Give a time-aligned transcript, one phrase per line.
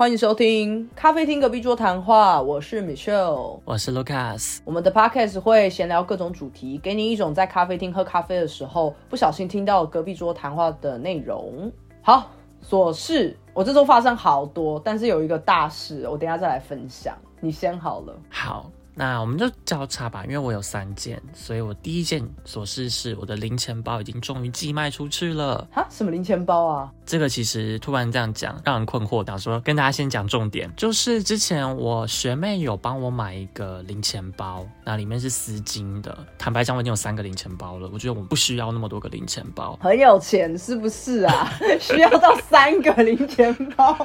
[0.00, 4.60] 欢迎收听咖啡厅隔壁桌谈话，我是 Michelle，我是 Lucas。
[4.64, 11.70] 我们的 podcast 会闲聊各种主题，给你一种在咖啡厅喝咖啡的时候不小心听到隔壁桌谈话的内容。
[12.00, 12.30] 好，
[12.66, 17.14] 琐事我这周发生好多，但是有一个大事，我等一下再来分享。
[17.38, 18.18] 你先好了。
[18.30, 25.66] 好，那我们就交叉吧，因为我有三件，所以我第一件琐事是我的零钱包已经终于寄卖出去了。
[25.72, 26.92] 哈，什么零钱包啊？
[27.06, 29.26] 这个其实突然这样讲，让人困惑。
[29.26, 36.18] 想说跟大家先讲重点，就是之前我学妹有帮我买一个零钱包，那里面是丝巾的。
[36.36, 39.78] 坦白讲，我已经有三个零钱包了，我觉得我不需要那么多个零钱包。
[39.80, 41.50] 很有钱是不是啊？
[41.80, 43.96] 需要到三个零钱包？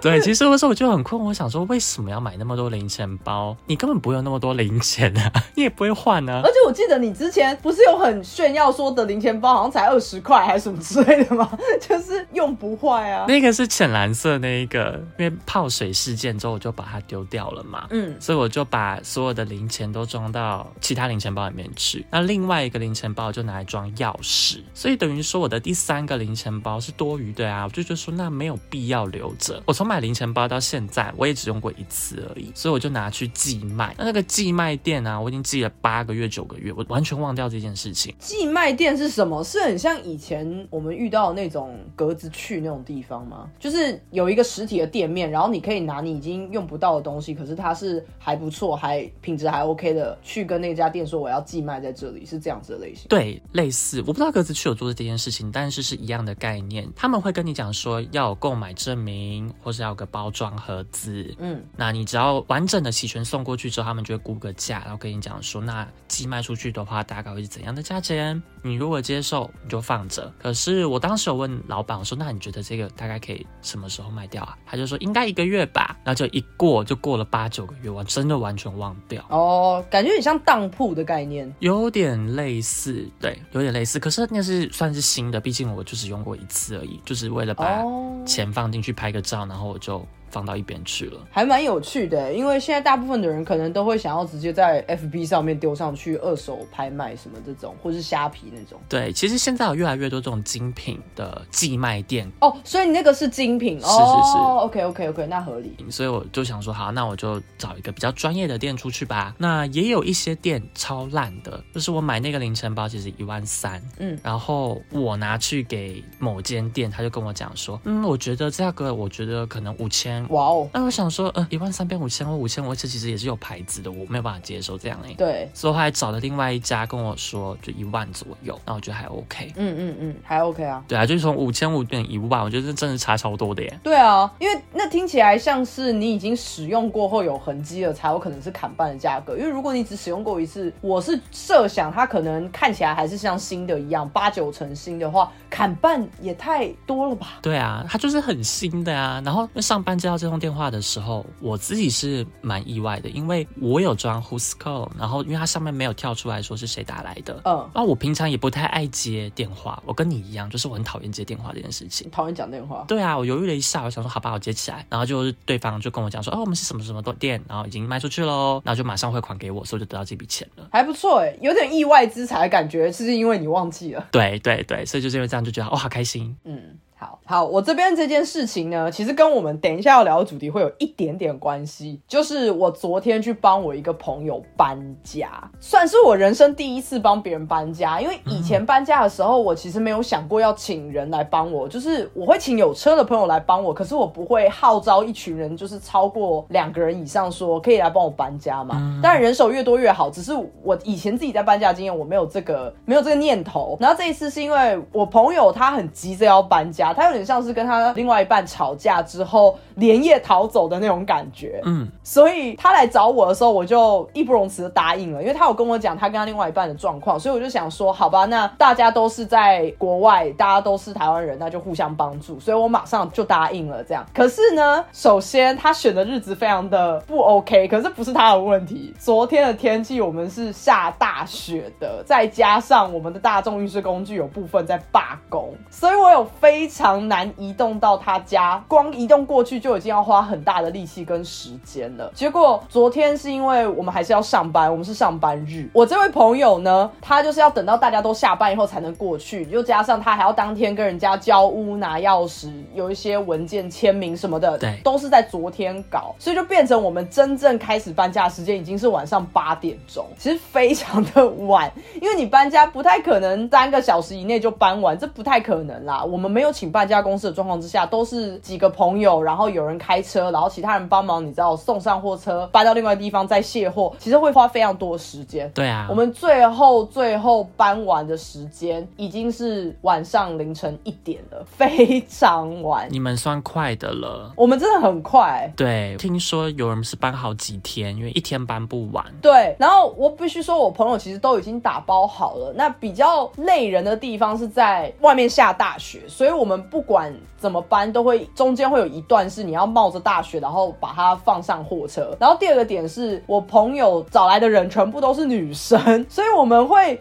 [0.00, 3.56] 对，其实有的时候我就很困惑，我想说为什么要买那么多零钱包？
[3.66, 6.50] 你根本不用那么多零钱啊， 你也不会换啊而。
[6.50, 11.50] 且我记得你之前不是有很炫耀说的零钱包好像才二十块还是什么之类的吗？
[11.80, 13.26] 就是用不坏啊。
[13.28, 17.86] 那个是浅蓝色那一个，因为泡水事件之后我就把它丢掉了嘛。
[17.90, 29.62] 嗯，所以我就把所有的零钱都装到其他零钱包里面去，那另外一个零钱包就拿来装钥匙，所以等于说我的第三个零钱包是多余的啊，我就觉得说那没有必要留着。
[29.66, 33.94] 我从买零钱包到现在，我也只用过一次而已，所以我就拿去寄卖。
[33.98, 38.14] 那那个寄卖店啊，我已经寄了八个月、九个月，我完全忘掉这件事情。
[38.18, 39.42] 寄卖店是什么？
[39.44, 43.48] 是很像以前我们遇到的那种格子去那种地方吗？
[43.58, 53.06] 就是有一个实体的店面，然后你可以拿你已经用不到的东西，可是它是还不错、还品质还 OK 的，去跟那家店说我要寄卖在这里，是这样子的类型。
[53.08, 56.88] 对，类似，我不知道格子去有做这件事情，但是是一样的概念。
[56.96, 61.34] 他们会跟你讲说要有购买证明，或是要有个包装盒子。
[61.38, 68.40] 嗯，那你只要完整的齐全送过去之后，他们就会估个价，然后跟你讲说，那寄卖出去的话大概会是怎样的价钱？
[68.62, 70.32] 你如果接受，你就放着。
[70.40, 74.56] 可是我当时有问老板，我说那你觉得这个大概可以什么时候卖掉啊？
[74.64, 75.96] 他就说应该一个月吧。
[76.04, 79.24] 然后就一过就过了八九个月，我真的完全忘掉。
[79.28, 81.52] 哦，感觉很像当铺的概念。
[81.58, 83.98] 有点类似，对，有点类似。
[83.98, 91.20] 可是那是算是新的，毕竟我就只用过一次而已，就是为了把哦钱放进去拍个照，然后我就放到一边去了。
[91.30, 98.80] 还蛮有趣的，因为现在大部分的人可能都会想要直接在 FB 上面丢上去二手拍卖什么这种，或是虾皮那种。
[98.88, 105.76] 对，其实现在有越来越多这种精品的寄卖店，哦，所以你那个是精品哦，是是是哦，OK OK OK，那合理。
[105.90, 109.34] 所以我就想说，好，那我就找一个比较专业的店出去吧。
[109.38, 120.15] 那也有一些店超烂的，就是我买那个零钱包其实一万三，嗯然后我拿去给某间店，他就跟我讲说，嗯，我觉得价格我觉得可能五千。
[120.30, 129.52] 哇哦，那我想说，呃，一万三变五千，或五千，我这其实也是有牌子的，我没有办法接受这样哎、对，所以我还找了另外一家跟我说，就一万左右，那我觉得还 OK。
[129.56, 130.82] 嗯嗯嗯，还 OK 啊。
[130.88, 133.80] 对啊，就是从五千五变一万，我觉得这真的差超多的耶。
[133.82, 139.36] 对啊，因为那听起来像是你已经使用过后有痕迹了，才有可能是砍半的价格。
[139.36, 147.38] 因为如果你只使用过一次，我是设想它可能看起来还是像新的一样，八九成新的话，砍半也太多了吧？
[147.42, 149.20] 对啊，它就是很新的啊。
[149.24, 157.40] 然后那上班接到这通电话的时候，我自己是蛮意外的，因为我有装 Who's Call，然后因为它上面没有跳出来说是谁打来的。
[157.44, 162.08] 嗯，那我平常也不太爱接电话，我跟你一样，就是我很讨厌接电话这件事情。
[162.12, 162.84] 讨厌讲电话。
[162.86, 170.68] 对啊，我犹豫了一下，我想说好吧，我接起来，然后就是对方就跟我讲说，哦，我们是什么什么店，然后已经卖出去喽，然后就马上汇款给我，所以就得到这笔钱了。
[170.70, 174.06] 还不错哎，有点意外之财的感觉，是因为你忘记了。
[174.12, 176.36] 对对对，所以就是因为这样就觉得哦，好开心。
[176.44, 182.00] 嗯，好好，我这边这件事情呢，其实跟我们等一下要聊的主题会有一点点关系。
[182.08, 185.28] 就是我昨天去帮我一个朋友搬家，
[185.60, 188.00] 算是我人生第一次帮别人搬家。
[188.00, 198.98] 因为以前搬家的时候，我其实没有想过要请人来帮我，就是我会请有车的朋友来帮我，可是我不会号召一群人，就是超过两个人以上说可以来帮我搬家嘛。
[199.02, 200.32] 当然人手越多越好，只是
[200.62, 203.76] 我以前自己在搬家经验，我没有这个没有这个念头。
[203.78, 211.62] 然后这一次是因为我朋友他很急着要搬家，他有点像是跟他另外一半吵架之后连夜逃走的那种感觉。
[211.64, 223.82] 嗯，所以他来找我的时候，我就义不容辞的答应了，因为他有跟我讲他跟他另外一半的状况，所以我就想说，好吧，那大家都是在国外，大家都是台湾人，那就互相帮助，所以我马上就答应了。
[223.84, 228.94] 这样，可是呢，首先他选的日子非常的不 OK，可是不是他的问题。
[228.98, 242.12] 昨天的天气我们是下大雪的，再加上我们的大众运输工具有部分在罢工，所以我有非常难移动到他家，光移动过去就已经要花很大的力气跟时间了。
[242.14, 266.04] 结果昨天是因为我们还是要上班，我们是上班日，我这位朋友呢，他就是要等到大家都下班以后才能过去，又加上他还要当天跟人家交屋拿钥匙，有一些文件签名什么的，对都是在昨天搞，所以就变成我们真正开始搬家的时间已经是晚上八点钟，其实非常的晚，因为你搬家不太可能三个小时以内就搬完，这不太可能啦。
[266.04, 275.50] 我们没有请搬家公司的状况之下，都是几个朋友，然后有人开车，然后其他人帮忙，你知道送上货车，搬到另外地方再卸货，其实会花非常多的时间。
[275.52, 282.86] 对啊，我们最后最后搬完的时间已经是晚上凌晨一点了，非常晚。
[282.90, 284.32] 你们算快的了。
[284.36, 289.04] 我们真的很快，对，听说有人是搬好几天，因为一天搬不完。
[289.22, 289.56] 对。
[289.58, 292.52] 然后我必须说，我朋友其实都已经打包好了。
[292.54, 302.16] 那比较累人的地方是在外面下大雪，所以我们不管怎么搬，都会中间会有一段是你要冒着大雪，然后把它放上货车。
[302.18, 306.98] 然后第二个点是我朋友找来的人全部都是女生，所以我们会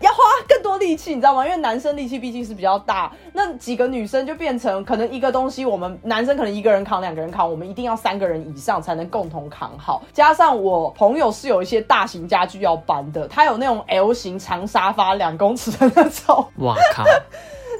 [0.00, 0.18] 要花
[0.48, 1.44] 更多力气，你知道吗？
[1.44, 10.02] 因为男生力气毕竟是比较大，那几个女生就变成可能一个东西，我们男生可能一个人扛，两个人扛，我们一定要三个人以上才能共同扛好。
[10.12, 17.04] 加上我朋友是有一些大型家具要搬的，他有那种 L 型长沙发两公尺的那种，哇靠！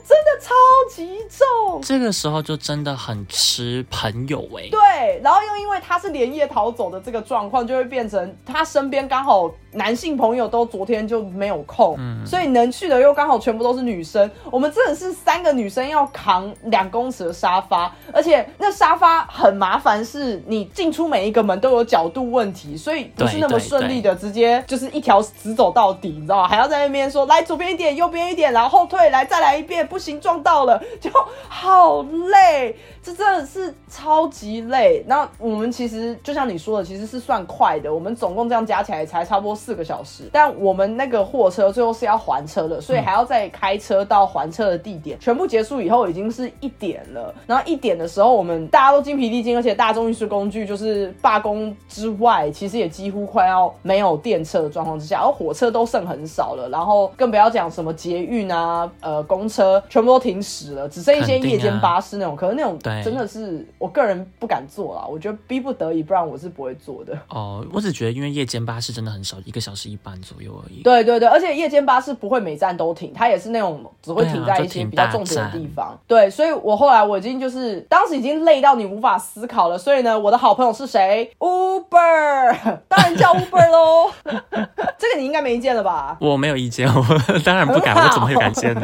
[0.07, 0.53] 真的超
[0.94, 1.81] 级重。
[1.82, 14.31] 这个时候就真的很吃朋友哎、对，然后又因为他是连夜逃走的这个状况，就会变成他身边刚好男性朋友都昨天就没有空，嗯所以能去的又刚好全部都是女生。
[14.50, 26.49] 我们真的是三个女生要扛两公尺的沙发，而且那沙发很麻烦，是你进出每一个门都有角度问题，所以不是那么顺利的直接就是一条直走到底，你知道吗？
[26.49, 31.11] 还要在那边说来左边一点，右边一点，然后后退，来再来一遍，不行撞到了，就
[31.49, 35.05] 好累，这真的是超级累。
[35.06, 45.21] 那我们其实就像你说的，其实是算快的，我们总共这样加起来才差不多四个小时，但我们那个货车最后是要还车的，所以还要再开车到还车的地点。
[45.21, 62.35] 全部结束以后已经是一点了，然后一点的时候，我们大家都精疲力尽，而且大众运输工具就是罢工之外，其实也几乎快要没有电车的状况之下，而火车都剩很少了，然后更不要讲什么捷运啊、呃公车，全部都停驶了，只剩一些夜间巴士那种。
[62.35, 67.17] 可是那种对真的是我个人不敢做啦，我觉得逼不得已，不然我是不会做的。
[67.29, 70.82] 哦，我只觉得因为夜间巴士真的很少，一个小时一班左右而已。
[70.82, 75.99] 对对对，而且夜间巴士不会每站都停，它也是那种只会停在一些比较重点的地方。
[76.06, 84.11] 对，所以我后来我已经就是当时已经累到你无法思考了，所以呢，我的好朋友是谁？Uber， 当然叫 Uber 喽。
[84.99, 86.17] 这个你应该没意见了吧？
[86.20, 87.05] 我没有意见，我
[87.44, 88.82] 当然不敢，我怎么会有感见呢？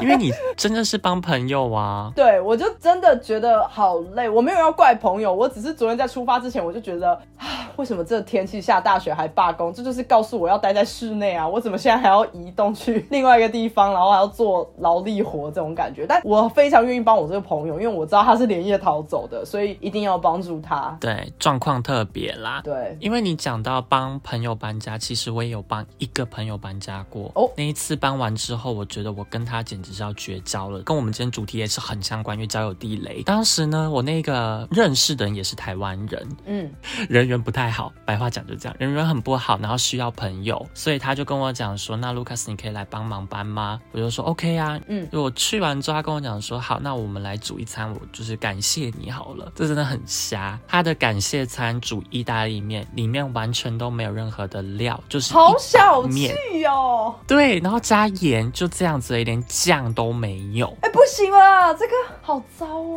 [0.00, 2.10] 因为你真的是帮朋友啊。
[2.16, 4.28] 对，我就真的觉得好累。
[4.28, 9.72] 我没有要怪朋友，我只是昨天在出发之前我就觉得，啊， 为什么这天气下大雪还罢工？
[9.72, 11.46] 这就是告诉我要待在室内啊！
[11.46, 16.06] 我怎么现在还要移动去另外一个地方，然后还要做劳力活这种感觉？
[16.06, 20.96] 但我非常愿意帮我这个朋友，因为我知道他是连夜逃走的，所以一定要帮助他。
[21.00, 22.60] 对，状况特别啦。
[22.62, 27.30] 对，因为你讲到帮朋友搬家，其实我也有帮一个朋友搬家过。
[27.34, 33.01] 哦那一次搬完之后，我觉得我跟他简直是要绝交了，跟我们今天主题也是很相关，因为交友地雷。
[33.24, 36.70] 当时呢，我那个认识的人也是台湾人，嗯，
[37.08, 43.80] 人缘不太好，白话讲就这样，人缘很不好，然后需要朋友，所以他就跟我讲说，那卢卡斯你可以来帮忙搬吗？
[43.92, 50.58] 我就说 OK 啊，嗯我去完之后，他跟我讲说，好，那我们来煮一餐，我就是感谢你好了，这真的很瞎。
[50.68, 57.14] 他的感谢餐煮意大利面，里面完全都没有任何的料，就是好小面，气哦！
[57.26, 60.66] 对，然后加盐，就这样子连酱都没有。
[60.82, 62.91] 哎，不行啊，这个好糟哦。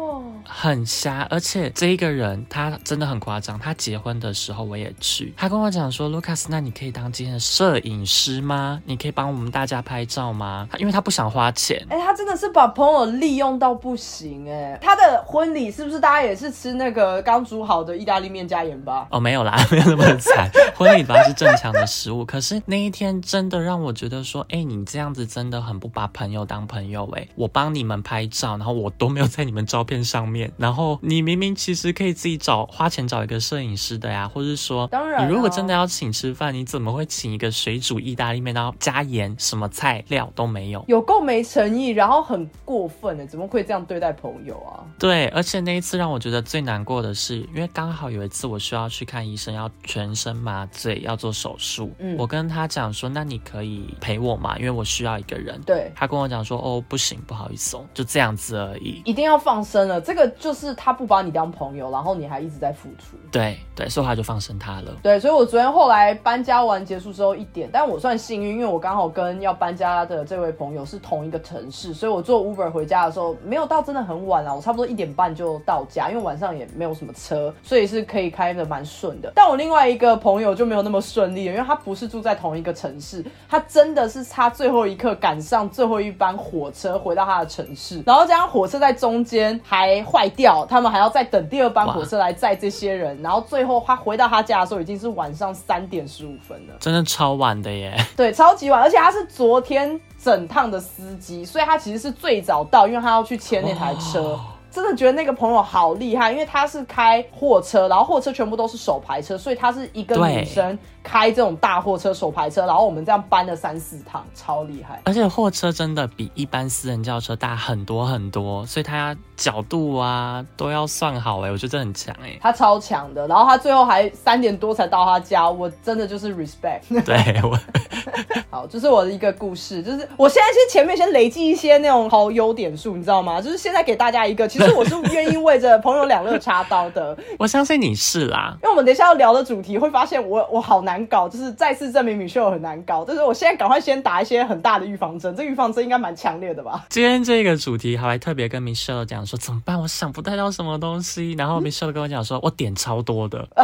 [0.48, 3.60] 很瞎，而且这一个人他真的很夸张。
[3.60, 8.82] 他结婚的时候我也去，他跟我讲说，Lucas，那你可以当今天的摄影师吗？
[8.86, 10.68] 你可以帮我们大家拍照吗？
[10.72, 11.84] 他因为他不想花钱。
[11.90, 19.08] 哎、他真的是把朋友利用到不行哎、他的婚礼是不是大家也是吃那个刚煮好的意大利面加盐巴？
[19.12, 20.50] 哦，没有啦，没有那么惨。
[20.76, 40.84] 婚礼本来是正常的食物，可是那一天真的让我觉得说，哎、你这样子真的很不把朋友当朋友哎、我帮你们拍照，然后我都没有在你们照片上面，然后你明明其实可以自己找花钱找一个摄影师的呀，或者是说，当然啊你如果真的要请吃饭，你怎么会请一个水煮意大利面，然后加盐，什么菜料都没有？
[40.88, 44.84] 有够没诚意，然后很过分的，怎么会这样对待朋友啊？
[44.98, 51.92] 对，而且那一次让我觉得最难过的是，因为刚好有一次我需要去看医生，要全身麻醉，要做手术。
[52.00, 54.58] 嗯我跟他讲说，那你可以陪我吗？
[54.58, 55.60] 因为我需要一个人。
[55.66, 59.02] 对，他跟我讲说，哦，不行，不好意思哦，就这样子而已。
[59.04, 63.18] 一定要放生了，这个就是他不把你当朋友，然后你还一直在付出。
[63.32, 64.92] 对对，所以他就放生他了。
[65.02, 79.32] 对，所以我昨天后来搬家完结束之后一点，但我算幸运，因为我刚好跟要搬家的这位朋友是同一个城市，所以我坐 Uber 回家的时候没有到真的很晚啊，我差不多一点半就到家，因为晚上也没有什么车，所以是可以开的蛮顺的。
[79.36, 97.96] 但我另外一个朋友就没有那么顺利了，因为他不是住在同一个城市，他真的是差最后一刻赶上最后一班火车回到他的城市，然后加上火车在中间还坏掉，他们还要再等第二班火车来载这些人，然后最后他回到他家的时候已经是晚上三点十五分了，真的超晚的耶！
[98.16, 104.22] 对，超级晚，而且他是昨天整趟的司机，所以他其实是最早到，因为他要去牵那台车。
[104.22, 104.40] 哦
[104.76, 115.00] 真的觉得那个朋友好厉害，因为他是开货车，然后货车全部都是手排车，所以他是一个女生开这种大货车手排车，然后我们这样搬了三四趟，超厉害。
[115.06, 122.36] 而且货车真的比一般私人轿车大很多很多，所以它角度啊都要算好哎，我觉得这很强哎。
[122.42, 126.82] 他超强的，然后他最后还三点多才到他家，我真的就是 respect。
[127.06, 127.58] 对我，
[128.50, 133.40] 好，这是我的一个故事，就是我现在先前面先累积一些那种好优点数，你知道吗？
[133.40, 138.58] 就是现在给大家一个，其实我是愿意为着朋友两肋插刀的， 我相信你是啦。
[138.64, 146.86] 因为我们等一下要聊的主题会发现我我好难搞，就是再次证明米秀很难搞，就是我现在赶快先打一些很大的预防针，这预防针应该蛮强烈的吧？
[146.90, 151.34] 今天这个主题还特别跟 Michelle 讲说怎么办，我想不太到什么东西。
[151.34, 153.48] 然后 Michelle 跟我讲说，我点超多的。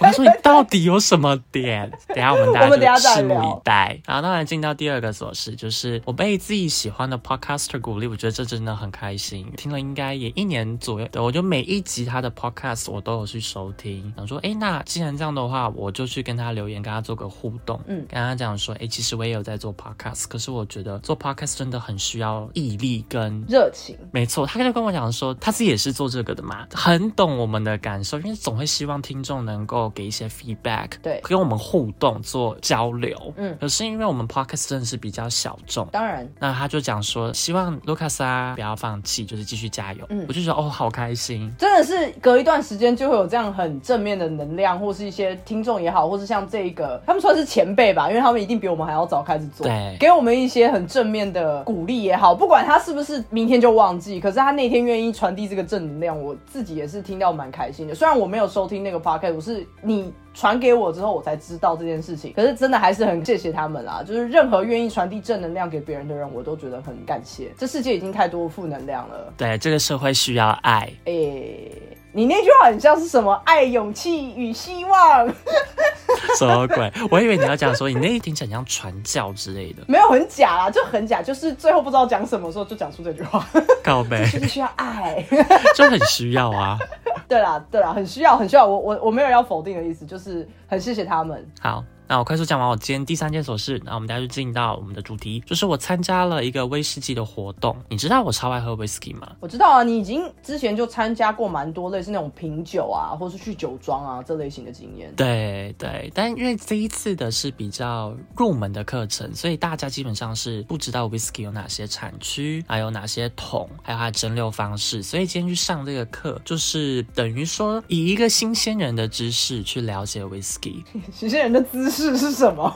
[0.00, 1.90] 我就说你到底有什么点？
[2.08, 4.00] 等一下我们大家就拭目以待。
[4.06, 9.46] 然后当然进到第二个琐事，就是我被自己喜欢的 podcaster 鼓励，我觉得这真的很开心。
[9.56, 14.12] 听了应该也一年左右，对我就每一集他的 podcast 我都有去收听。
[14.16, 33.34] 想说，哎，那既然这样的话，我就去跟他留言，跟他做个互动，嗯跟他讲说，哎，其实我也有在做 podcast，可是我觉得做 podcast 真的很需要毅力跟热情，没错，他就跟我讲说，他自己也是做这个的嘛，很懂我们的感受，因为总会希望听众能够给一些 feedback，对跟我们互动做交流。
[33.36, 35.86] 嗯可是因为我们 podcast 真的是比较小众。
[35.92, 40.06] 当然那他就讲说，希望卢卡斯啊不要放弃，就是继续加油。
[40.10, 41.52] 嗯我就觉得哦，好开心。
[41.58, 57.94] 真的是隔一段时间就会有这样很正面的能量，或是一些听众也好，或是像这个，他们算是前辈吧，因为他们一定比我们还要早开始做，对给我们一些很正面的鼓励也好，不管他是不是明天就忘记，可是他那天愿意传递这个正能量，我自己也是听到蛮开心的。
[57.94, 60.12] 虽然我没有收听那个 podcast，我是你。
[60.34, 62.32] 传给我之后，我才知道这件事情。
[62.34, 67.52] 可是真的还是很谢谢他们啦，就是任何愿意传递正能量给别人的人，我都觉得很感谢。
[67.58, 69.32] 这世界已经太多负能量了。
[69.36, 70.90] 对，这个社会需要爱。
[71.04, 71.70] 诶、
[72.12, 73.32] 你那句话很像是什么？
[73.44, 75.28] 爱、勇气与希望，
[76.38, 76.90] 什么鬼？
[77.10, 83.46] 我以为你要讲说你那一听起来很像传教之类的，没有很假啦，就很假，就是最后不知道讲什么时候就讲出这句话，
[83.82, 85.24] 告白 就是需要爱。
[85.74, 86.78] 就很需要啊。
[87.28, 88.66] 对啦，对啦，很需要，很需要。
[88.66, 91.44] 我我我没有要否定的意思，就是很谢谢他们。
[91.60, 97.74] 好，那我快速讲完我今天第三件琐事，那我们大家就进到我们的主题，就是我参加了一个威士忌的活动。
[97.88, 99.26] 你知道我超爱喝威士忌吗？
[99.40, 105.10] 我知道啊，你已经之前就参加过蛮多类似那种品酒啊，或是去酒庄啊这类型的经验。
[105.16, 115.02] 对对，但因为这一次的是比较入门的课程，所以大家基本上是不知道 whisky 有哪些产区，还有哪些桶，还有它的蒸馏方式。
[115.02, 122.74] 所以今天去上这个课，就是等于说以一个新鲜人的知识去了解 whisky， 新鲜人的姿势是什么？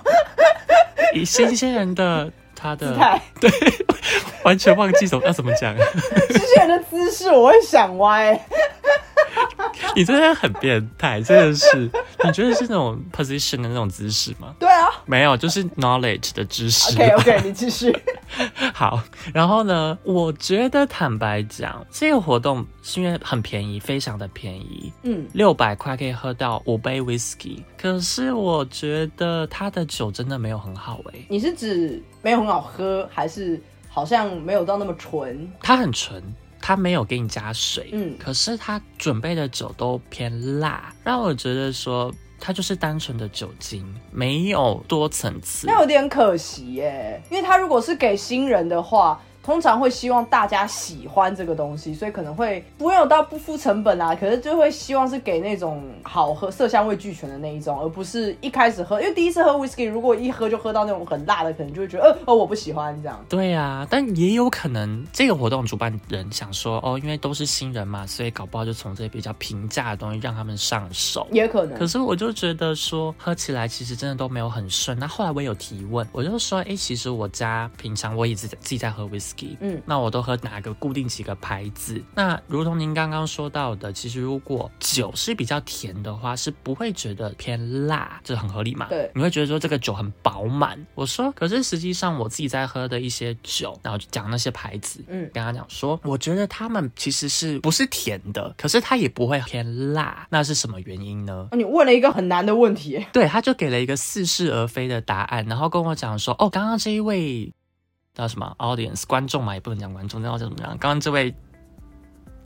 [1.14, 3.50] 以新鲜人的他姿的 对。
[4.44, 5.74] 完全忘记怎么要怎么讲，
[6.30, 8.40] 新鲜人的姿势我会想歪。
[9.94, 11.90] 你真的很变态，真的是。
[12.22, 14.54] 你觉得是那种 position 的那种姿势吗？
[14.60, 16.94] 对啊没有，就是 knowledge 的知识。
[16.94, 17.96] ，OK OK，你继续。
[18.72, 19.00] 好，
[19.34, 27.62] 然后呢，我觉得坦白讲，这个活动是因为很便宜，非常的便宜，嗯，六百块可以喝到五杯 whisky。
[27.76, 35.50] 可是我觉得它的酒真的没有很好诶、你是指没有很好喝，还是好像没有到那么纯？
[35.60, 36.22] 它很纯。
[36.58, 45.66] 他没有给你加水，嗯可是他准备的酒都偏辣，让我觉得说它就是单纯的酒精，没有多层次。
[45.68, 63.24] 那有点可惜耶，因为他如果是给新人的话，通常会希望大家喜欢这个东西，所以可能会不会有到不付成本啊，可是就会希望是给那种好喝、色香味俱全的那一种，而不是一开始喝，因为第一次喝 whisky，如果一喝就喝到那种很辣的，可能就会觉得呃呃我不喜欢这样。
[63.28, 71.24] 对啊，但也有可能这个活动主办人想说，哦，因为都是新人嘛，所以搞不好就从这些比较平价的东西让他们上手。
[71.30, 74.98] 也可能可，是我就觉得说喝起来其实真的都没有很顺。
[74.98, 82.02] 那后来我有提问，我就说，哎、其实我家平常我也自己自己在喝 whisky，嗯那我都喝哪个固定几个牌子？
[82.14, 88.86] 那如同您刚刚说到的，其实如果酒是比较甜的话，是不会觉得偏辣，这很合理嘛？
[88.88, 90.78] 对你会觉得说这个酒很饱满。
[90.94, 101.48] 我说，可是实际上我自己在喝的一些酒，然后就讲那些牌子，嗯跟他讲说，我觉得他们其实是不是甜的，可是它也不会偏辣，那是什么原因呢？
[101.50, 107.52] 哦你问了一个很难的问题，对，他就给了一个似是而非的答案，然后跟我讲说，哦，刚刚这一位
[108.16, 110.70] 叫什么 audience 观众嘛，也不能讲观众，那要叫怎么样？
[110.80, 111.34] 刚刚这位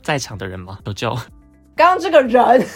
[0.03, 0.77] 在场的人吗？
[0.85, 1.15] 有救？
[1.77, 2.67] 刚刚这个人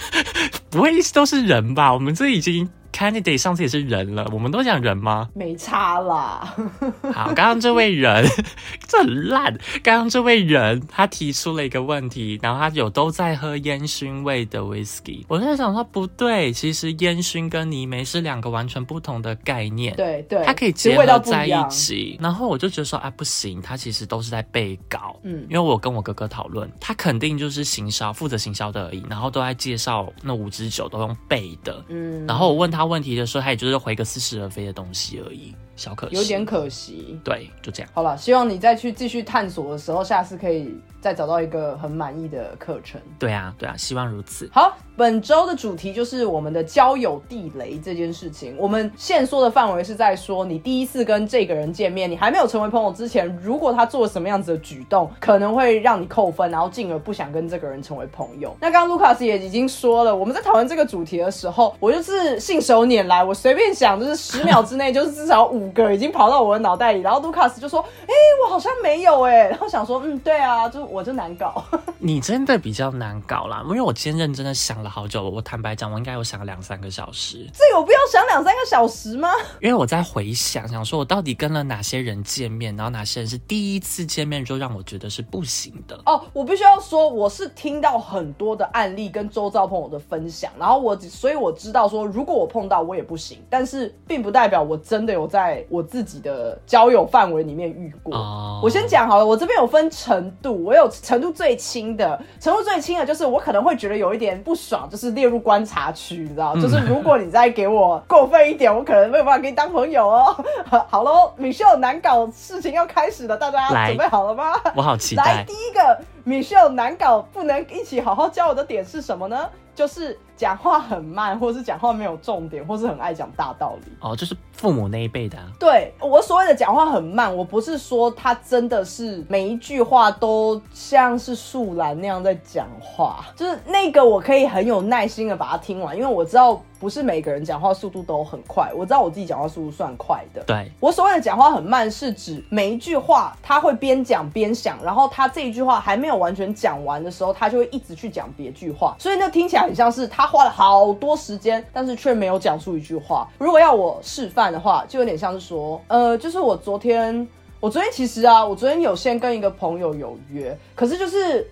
[0.70, 1.92] 不会一直都是人吧？
[1.92, 5.28] 我们这已经 candidate 上次也是人了，我们都讲人吗？
[5.34, 6.54] 没差啦，
[7.12, 8.26] 好，刚刚这位人
[8.86, 9.56] 这很烂。
[9.82, 15.24] 刚刚这位人他提出了一个问题，然后他有都在喝烟熏味的 whisky。
[15.28, 19.94] 我在想说不对，其实烟熏跟泥煤是两个完全不同的概念。
[19.96, 37.18] 对对，它可以结合在一起，然后我就觉得说，啊，不行，他其实都是在背稿，嗯因为我跟我哥哥讨论，他肯定就是行销负责行销的而已，然后都在介绍那五支酒都用背的，嗯，然后我问他问题的时候，他也就是回个似是而非的东西而已，小可惜，有点可惜。
[37.24, 37.90] 对，就这样。
[37.94, 43.00] 好了，希望你再去继续探索的时候，下次可以再找到一个很满意的课程。
[43.18, 44.46] 对啊，对啊，希望如此。
[44.52, 48.54] 好，本周的主题就是我们的交友地雷这件事情。
[48.58, 58.54] 我们限缩的范围是在说，你第一次跟这个人见面，你还没有成为朋友之前，如果他做了什么样子的举动，可能会让你扣分，然后进而不想跟这个人成为朋友。
[58.60, 67.00] 那刚刚卢卡斯也已经说了，我们在讨论这个主题的时候，我就是信手拈来，我随便想，就是十秒之内，就是至少五个已经跑到我的脑袋里。
[67.00, 68.12] 然后卢卡斯就说：“哎、
[68.44, 71.62] 我好像没有哎、然后想说：“嗯，对啊，就我就难搞。
[71.98, 79.28] ”你真的比较难搞啦，因为我今天认真的想了好久，我坦白讲，我应该有想了两三个小时，这有必要想两三个小时吗？
[79.60, 85.98] 因为我在回想，想说我到底跟了哪些人见面，然后哪些人是第一次见面就让我觉得是不行的。
[86.06, 98.14] 哦，我必须要说，我是听到很多的案例跟周遭朋友的分享，然后我所以我知道说，如果我碰到我也不行，但是并不代表我真的有在我自己的交友范围里面遇过。
[98.14, 110.36] 哦我先讲好了，我这边有分程度，我有程度最轻的，程度最轻的就是我可能会觉得有一点不爽，就是列入观察区，你知道，就是如果你再给我过分一点，我可能没有办法跟你当朋友哦。
[110.88, 114.52] 好喽，米秀难搞，事情要开始了，大家来准备好了吗？
[114.76, 119.48] 我好期来，第一个米秀难搞不能一起好好交友的点是什么呢？
[119.74, 123.92] 就是讲话很慢，或是讲话没有重点，或是很爱讲大道理。
[124.00, 125.44] 哦，就是父母那一辈的、啊。
[125.58, 140.42] 对我所谓的讲话很慢，我不是说他真的是每一句话都像是树懒那样在讲话，就是那个我可以很有耐心的把它听完，因为我知道不是每个人讲话速度都很快，我知道我自己讲话速度算快的。
[140.46, 153.28] 对，我所谓的讲话很慢，是指每一句话他会边讲边想，然后他这一句话还没有完全讲完的时候，他就会一直去讲别句话，所以那听起来很像是他花了好多时间，但是却没有讲出一句话。
[153.38, 157.26] 如果要我示范的话，就有点像是说，呃，就是我昨天，
[157.58, 161.46] 我昨天其实啊，我昨天有先跟一个朋友有约，可是就是，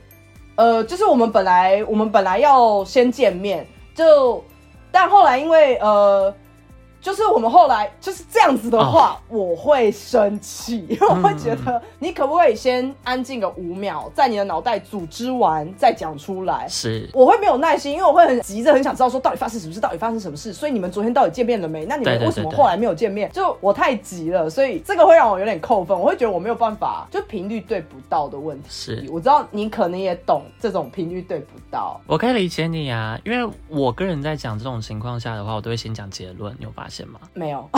[0.55, 4.43] 呃，就是我们本来我们本来要先见面，就，
[4.93, 6.33] 但后来因为呃。
[7.01, 16.67] 就是我们后来就是这样子的话我会生气， 因为我会觉得你可不可以先安静个五秒，在你的脑袋组织完再讲出来。
[16.69, 20.53] 是，我会没有耐心，因为我会很急着，很想知道说到底发生什么事，到底发生什么事。
[20.53, 21.85] 所以你们昨天到底见面了没？
[21.87, 23.31] 那你们为什么后来没有见面？
[23.33, 25.99] 就我太急了，所以这个会让我有点扣分。
[25.99, 28.69] 我会觉得我没有办法，就频率对不到的问题。
[28.69, 32.01] 是我知道你可能也懂这种频率对不到。
[32.07, 37.21] 我可以理解你啊，因为我个人在讲这种情况下的话，我都会先讲结论，你有发现吗？
[37.35, 37.69] 没有，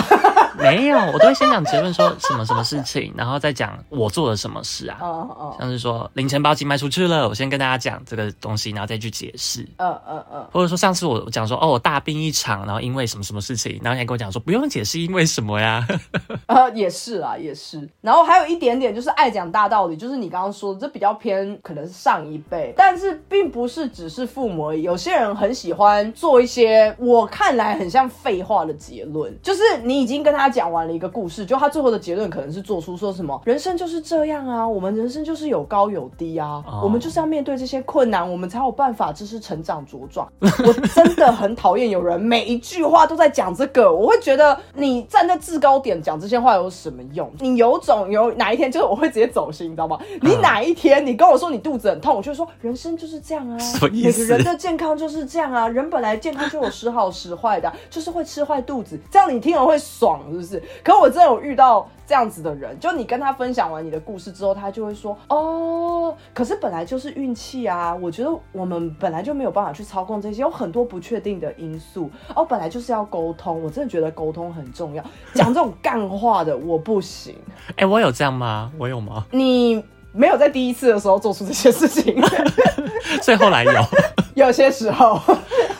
[0.58, 4.98] 没有，我都会先讲结论，说什么什么事情，然后再讲我做了什么事啊。
[5.00, 9.66] 哦哦像是说零钱包寄卖出去了，我先跟大家讲这个东西，然后再去解释。
[9.76, 15.86] 嗯嗯嗯，或者说上次我讲说哦，我大病一场，然后因为什么什么事情，然后你还跟我讲说不用解释因为什么呀？
[16.46, 17.88] 呃，也是啊，也是。
[18.00, 24.82] 然后还有一点点就是爱讲大道理，就是你刚刚说的，这比较偏可能是上一辈，但是并不是只是父母而已。
[24.82, 40.26] 有些人很喜欢做一些我看来很像废话的结论，就是你已经跟他他讲完了一个故事，就他最后的结论可能是做出说什么人生就是这样啊，我们人生就是有高有低啊，哦我们就是要面对这些困难，我们才有办法就是成长茁壮。
[40.40, 47.30] 我真的很讨厌有人每一句话都在讲这个，我会觉得你站在制高点讲这些话有什么用？
[47.38, 49.98] 你有种有哪一天就是我会直接走心，你知道吗？
[50.22, 53.58] 你哪一天你跟我说你肚子很痛，我就会说人生就是这样啊，
[53.92, 60.62] 每个人的健康就是这样啊，人本来健康就有时好时坏的啊、就是会吃坏肚子，这样你听了会爽是不是？
[60.82, 72.10] 可我真的有遇到这样子的人，就你跟他分享完你的故事之后，他就会说哦，可是本来就是运气啊，我觉得我们本来就没有办法去操控这些，有很多不确定的因素。
[72.34, 75.04] 哦，本来就是要沟通，我真的觉得沟通很重要。
[75.34, 77.36] 讲这种干话的我不行，
[77.76, 78.72] 哎、我有这样吗？
[78.78, 79.26] 我有吗？
[79.30, 82.20] 你没有在第一次的时候做出这些事情，
[83.22, 83.72] 所以后来有，
[84.46, 85.20] 有些时候。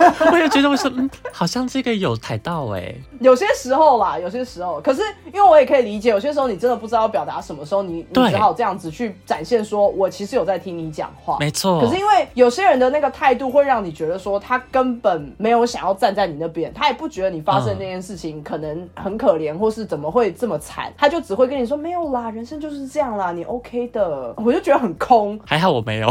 [0.33, 11.37] 我也觉得我说，嗯，好像这个有抬到哎、有些时候啦，有些时候，可是因为我也可以理解，有些时候你真的不知道要表达什么时候，你你对只好这样子去展现，说我其实有在听你讲话。
[11.38, 11.83] 没错。
[11.83, 24.19] 可是因为有些人的那个态度会让你觉得说他根本没有想要站在你那边，他也不觉得你发生那件事情可能很可怜，或是怎么会这么惨，他就只会跟你说没有啦，人生就是这样啦，你 OK 的。
[24.37, 25.38] 我就觉得很空。
[25.46, 26.09] 还好我没有，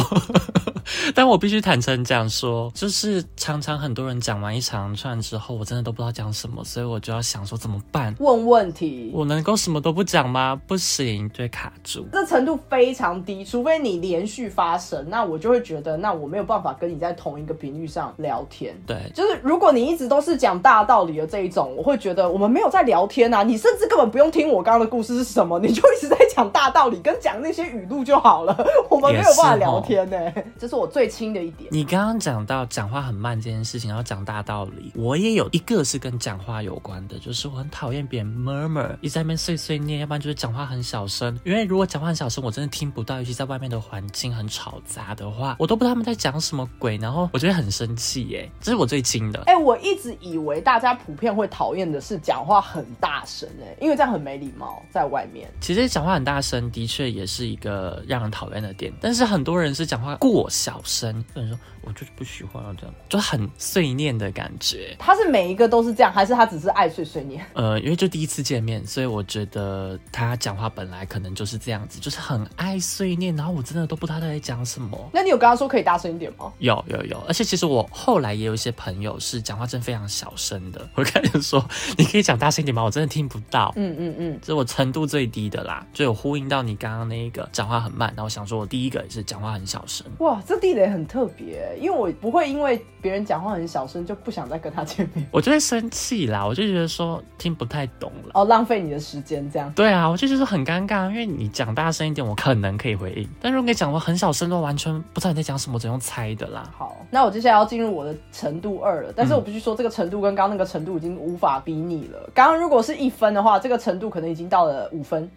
[1.14, 8.16] 但我必须坦诚讲说，就是常常很多人讲完一长串之后，我真的都不知道讲什么，所以我就要想说怎么办？
[8.20, 10.60] 问问题，我能够什么都不讲吗？
[10.68, 12.06] 不行，就会卡住。
[12.12, 18.76] 这程度非常低，除非你连续发生，那我就会觉得，那我没有办法跟你在同一个频率上聊天。
[18.86, 28.56] 对，就是如果你一直都是讲大道理的这一种，我会觉得我们没有在聊天啊，你甚至根本不用听我刚刚的故事是什么，你就一直在讲大道理跟讲那些语录就好了，
[28.90, 30.18] 我们没有办法聊天呢、
[30.58, 31.70] 这是我最轻的一点。
[31.72, 41.38] 你刚刚讲到讲话很慢这件事情，然后讲大道理，我也有一个是跟讲话有关的，就是我很讨厌别人 murmur，一直在那边碎碎念，要不然就是讲话很小声。
[41.44, 48.50] 因为如果讲话很小声，我真的听不到，尤其在外面的环境很吵杂的话，我都不知道他们在讲什么鬼，然后我就会很生气耶。
[48.60, 49.44] 这是我最轻的。
[49.46, 55.50] 哎、我一直以为大家普遍会讨厌的是讲话很大声哎、因为这样很没礼貌，在外面。
[55.62, 58.92] 其实讲话很大声，的确也是一个让人讨厌的点。
[59.00, 64.96] 但是很多人是讲话过小声，有人说我就是不喜欢这样，就很碎念的感觉。
[65.00, 67.46] 他是每一个都是这样，还是他只是爱碎碎念？
[67.54, 75.10] 呃，因为就第一次见面，所以我觉得他讲话本来可能就是这样子，就是很爱碎念，然后我真的都不知道他在讲什么。
[75.14, 76.52] 那你有跟他说可以大声一点吗？
[76.60, 81.64] 有有有，而且其实我后来也有一些朋友是讲话真的非常小声的， 我跟人说
[81.98, 82.84] 你可以讲大声一点吗？
[82.84, 83.74] 我真的听不到。
[83.76, 90.06] 嗯嗯嗯，这是我程度最低的啦，就有呼应到你刚刚那一个讲话很慢，然后我想说我第一个也是讲话很小声。
[90.20, 98.32] 哇，这地雷很特别，因为我不会因为别人讲话很小声就不想再跟他见面，我就会生气啦，我就觉得说听不太懂了。
[98.34, 99.72] 哦，浪费你的时间这样。
[99.74, 106.70] 对啊，我就觉得很尴尬，因为你讲大声一点，我可能可以回应，但如果你讲的很小声，都完全不知道你在讲什么，只能用猜的啦。
[106.78, 112.30] 好，那我接下来要进入我的程度二了，但是我必须说，这个程度跟刚刚那个程度已经无法比拟了。
[112.34, 115.30] 刚刚如果是一分的话，这个程度可能已经到了五分。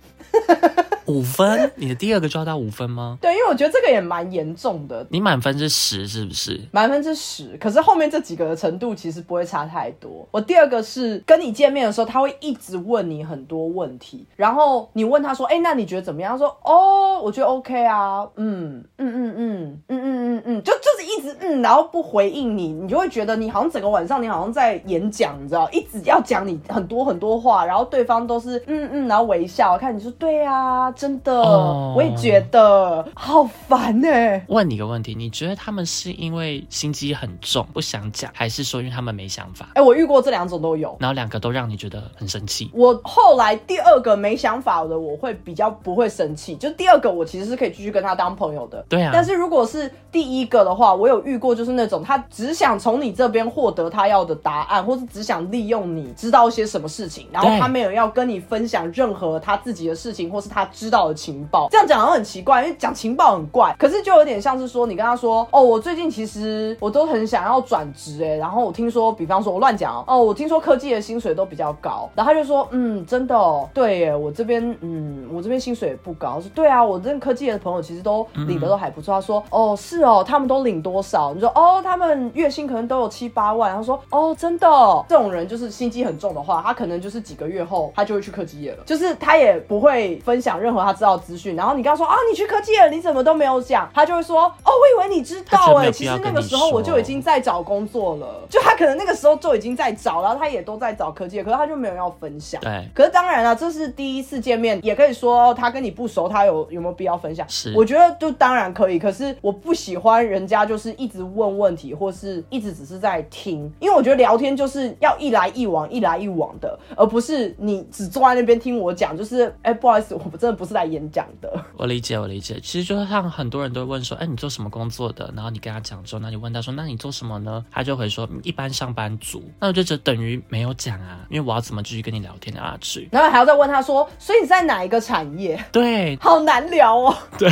[1.07, 3.19] 五分，你的第二个就要到五分吗？
[3.21, 6.61] 对，因为我觉得这个也蛮严重的，你满分是十是不是？
[6.71, 10.27] 满分是十，可是后面这几个的程度其实不会差太多。
[10.31, 34.09] 我第二个是跟你见面的时候，他会一直问你很多问题，然后你问他说：“哎、那你觉得怎么样？”他说：“哦，我觉得 OK 啊，嗯嗯嗯嗯嗯嗯嗯嗯，就就是一直嗯，然后不回应你，你就会觉得你好像整个晚上你好像在演讲，你知道，一直要讲你很多很多话，然后对方都是嗯嗯，然后微笑，看你说对啊，真的，哦我也觉得好烦呢、
[34.49, 39.71] 问你个问题，你觉得他们是因为心机很重不想讲，还是说因为他们没想法？
[39.75, 40.97] 哎、我遇过这两种都有。
[41.01, 42.71] 然后两个都让你觉得很生气。
[42.73, 46.55] 我后来第二个没想法的，我会比较不会生气。
[46.57, 48.85] 就第二个，我其实是可以继续跟他当朋友的。
[48.89, 61.69] 对啊但是如果是第一个的话，我有遇过，就是那种他只想从你这边获得他要的答案，或是只想利用你知道一些什么事情，然后他没有要跟你分享任何他自己的事情，或是他知道的情报。
[61.71, 79.15] 这样讲好像很奇怪，因为讲情报很怪，可是就有点像是说，你跟他说，哦，我最近其实我都很想要转职，哎，然后我听说，比方说我乱讲哦，哦，我听说科技的薪水都比较高，然后他就说，嗯，真的哦，对耶，我这边，嗯，我这边薪水也不高，我说对啊，我这边科技的朋友其实都领的都还不错。
[79.15, 81.33] 他说，哦，是哦，他们都领多少？
[81.33, 83.77] 你说，哦，他们月薪可能都有七八万。
[83.77, 102.59] 他说，哦，真的哦，这种人就是心机很重的话，他可能就是几个月后他就会去科技业了，就是他也不会分享任任何他知道资讯，然后你跟他说啊，你去科技了，你怎么都没有讲，他就会说哦，我以为你知道哎、其实那个时候我就已经在找工作了， 就他可能那个时候就已经在找，然后他也都在找科技，可是他就没有要分享。
[102.63, 102.89] 对。
[102.95, 107.47] 可是当然了，这是第一次见面，也可以说他跟你不熟，他有有没有必要分享？
[107.51, 107.75] 是。
[107.77, 121.65] 我觉得就当然可以，可是我不喜欢人家就是一直问问题，或是一直只是在听，因为我觉得聊天就是要一来一往，一来一往的，而不是你只坐在那边听我讲，就是哎、不好意思，我真的不是来演讲的。
[121.77, 122.59] 我理解，我理解。
[122.61, 125.33] 其实就像很多人都会问说，哎，你做什么工作的？
[125.35, 127.65] 然后你跟他讲之后，那你问他说，那你做什么呢？
[127.71, 129.43] 他就会说，嗯一般上班族。
[129.61, 133.09] 那我就觉得等于没有讲啊，因为我要怎么继续跟你聊天聊下去？
[133.13, 135.63] 然后还要再问他说，所以你在哪一个产业？
[135.73, 137.17] 对好难聊哦。
[137.39, 137.51] 对，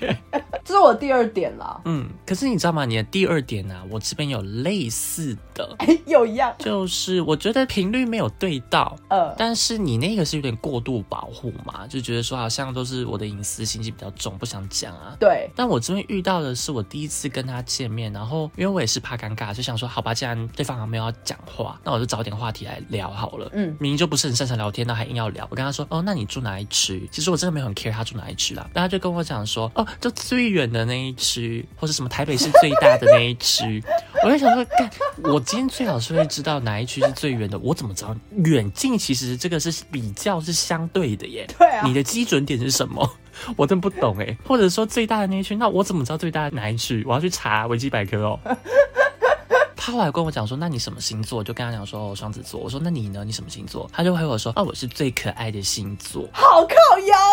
[0.64, 2.08] 这是我第二点啦，嗯。
[2.26, 2.84] 可是你知道吗？
[2.84, 8.96] 你的第二点呢、啊，我这边有类似的，哎，有一样，就是我觉得频率没有对到。
[9.08, 15.16] 呃，但是你那个是有点过度保护嘛，就觉得说好像都是我的隐私信息比较重，不想讲啊。
[15.18, 23.48] 对，但我这边遇到的是我第一次跟他见面，然后因为我也是怕尴尬，就想说好吧，既然对方还没有要讲话，那我就找点话题来聊好了。
[23.54, 25.46] 嗯明明就不是很擅长聊天，那还硬要聊。
[25.50, 27.08] 我跟他说哦，那你住哪一区？
[27.10, 33.82] 其实我真的没有很 care 他住哪一区啦，但他就跟我讲说哦，就最远的那一区，或是什么台北市最大的那一区。
[34.24, 34.90] 我就想说，干，
[35.24, 38.14] 我今天最好是会知道哪一区是最远的，我怎么知道？
[38.44, 41.46] 远近其实这个是比较是相对的耶。
[41.58, 43.08] 对啊你的基准点是什么？
[43.56, 47.04] 我真不懂哎，或者说最大的那一区，那我怎么知道最大的哪一区？
[47.06, 48.38] 我要去查维基百科哦。
[49.74, 51.38] 他后来跟我讲说，那你什么星座？
[51.38, 52.60] 我就跟他讲说，哦，双子座。
[52.60, 53.24] 我说，那你呢？
[53.24, 53.90] 你什么星座？
[53.92, 56.28] 他就回我说，啊，我是最可爱的星座。
[56.32, 57.31] 好靠腰哦。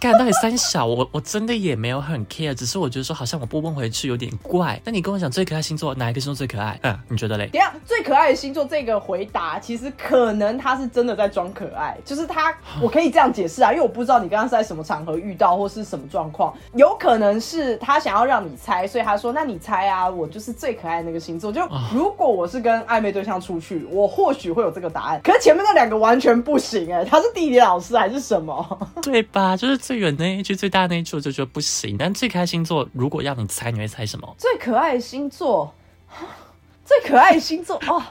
[0.00, 4.80] 干到底三小， 我我真的也没有很 care，只是我觉得说好像我不问回去有点怪。
[4.84, 6.78] 那你跟我讲最可爱星座，哪一个星座最可爱？
[6.82, 7.48] 嗯，你觉得嘞？
[7.52, 21.50] 等一下，最可爱的星座这个回答，其实可能他是真的在装可爱，就是他， 我可以这样解释啊，因为我不知道你刚刚是在什么场合遇到或是什么状况，有可能是他想要让你猜，所以他说，那你猜啊，我就是最可爱的那个星座。
[21.50, 21.60] 就
[21.92, 28.88] 如果我是跟暧昧对象出去，我或许会有这个答案，可是前面那两个完全不行哎、他是地理老师还是什么？
[29.02, 29.56] 对吧？
[29.56, 31.96] 就是最远那一句、最大那一句，我就觉得不行。
[31.98, 34.34] 但最可爱星座，如果要你猜，你会猜什么？
[34.36, 35.72] 最可爱的星座，
[36.84, 38.02] 最可爱的星座哦。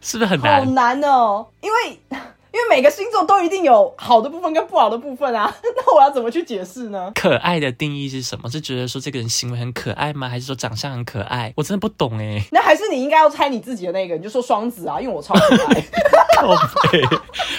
[0.00, 1.02] 是不是很难好难？
[1.02, 7.10] 哦，因为因为每个星座都一定有好的部分跟不好的部分啊， 那我要怎么去解释呢？
[7.16, 8.48] 可爱的定义是什么？
[8.48, 10.28] 是觉得说这个人行为很可爱吗？
[10.28, 11.52] 还是说长相很可爱？
[11.56, 12.40] 我真的不懂哎。
[12.52, 15.84] 那还是你应该要猜你自己的那个，你就说双子啊，因为我超可爱。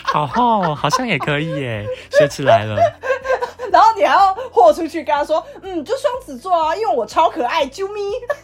[0.03, 1.85] 好哦，好像也可以耶，
[2.17, 2.77] 学起来了。
[3.71, 7.99] 然后你还要豁出去跟他说，嗯，就双子座啊，因为我超可爱，啾咪。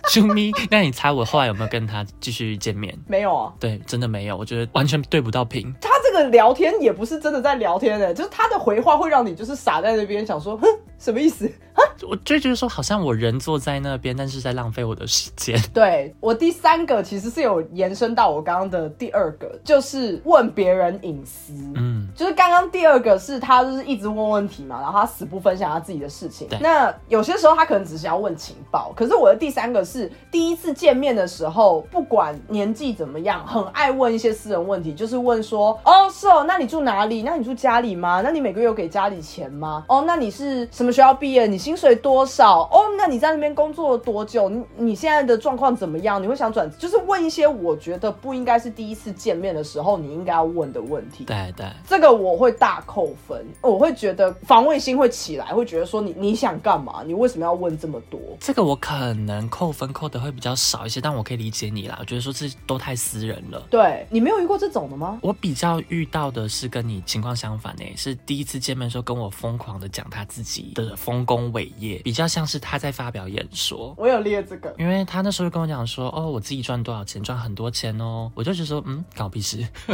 [0.09, 2.97] 啾咪，那你猜我后来有没有跟他继续见面？
[3.07, 5.73] 没有啊，对，真的没有，我觉得完全对不到频。
[5.81, 10.67] 他这个聊天也不是真的在聊天的，就是他的回话会让你就是傻在那边想说，哼，
[11.03, 11.83] 什么意思啊？
[12.07, 15.59] 我就觉得说，好像我人坐在那边，但是在浪费我的时间。
[15.73, 21.51] 对我第三个其实是有延伸到我刚刚的第二个，就是问别人隐私。
[21.75, 26.57] 嗯，就是刚刚第二个是他就是一直问问题嘛，然后他死不分享他自己的事情对。
[26.59, 37.23] 那有些时候他可能只是要问情报，可是我的第三个是第一次见面的时候，不管年纪怎么样，很爱问一些私人问题，就是问说，哦是哦，那你住哪里？
[37.23, 38.21] 那你住家里吗？
[38.23, 39.83] 那你每个月有给家里钱吗？
[39.89, 41.47] 哦，那你是什么学校毕业？
[41.47, 42.61] 你薪水多少？
[42.71, 44.47] 哦，那你在那边工作了多久？
[44.49, 46.21] 你你现在的状况怎么样？
[46.21, 51.23] 你会想转，就是问一些我觉得不应该是第一次见面的时候你应该要问的问题。
[51.25, 57.03] 对对，这个我会大扣分，我会觉得防卫心会起来，会觉得说你你想干嘛？
[57.05, 58.19] 你为什么要问这么多？
[58.39, 61.97] 这个我可能扣分扣的会比较少一些，但我可以理解你啦。
[61.99, 63.65] 我觉得说这都太私人了。
[63.69, 65.17] 对你没有遇过这种的吗？
[65.21, 73.93] 我比较遇到的是跟你情况相反诶，是第一次见面的时候跟我疯狂的讲他自己的丰功伟业，比较像是他在发表演说。
[73.97, 79.65] 我有列这个，因为他那时候就跟我讲说，哦，我自己赚多少钱，赚很多钱哦，我就觉得说，嗯，搞屁事。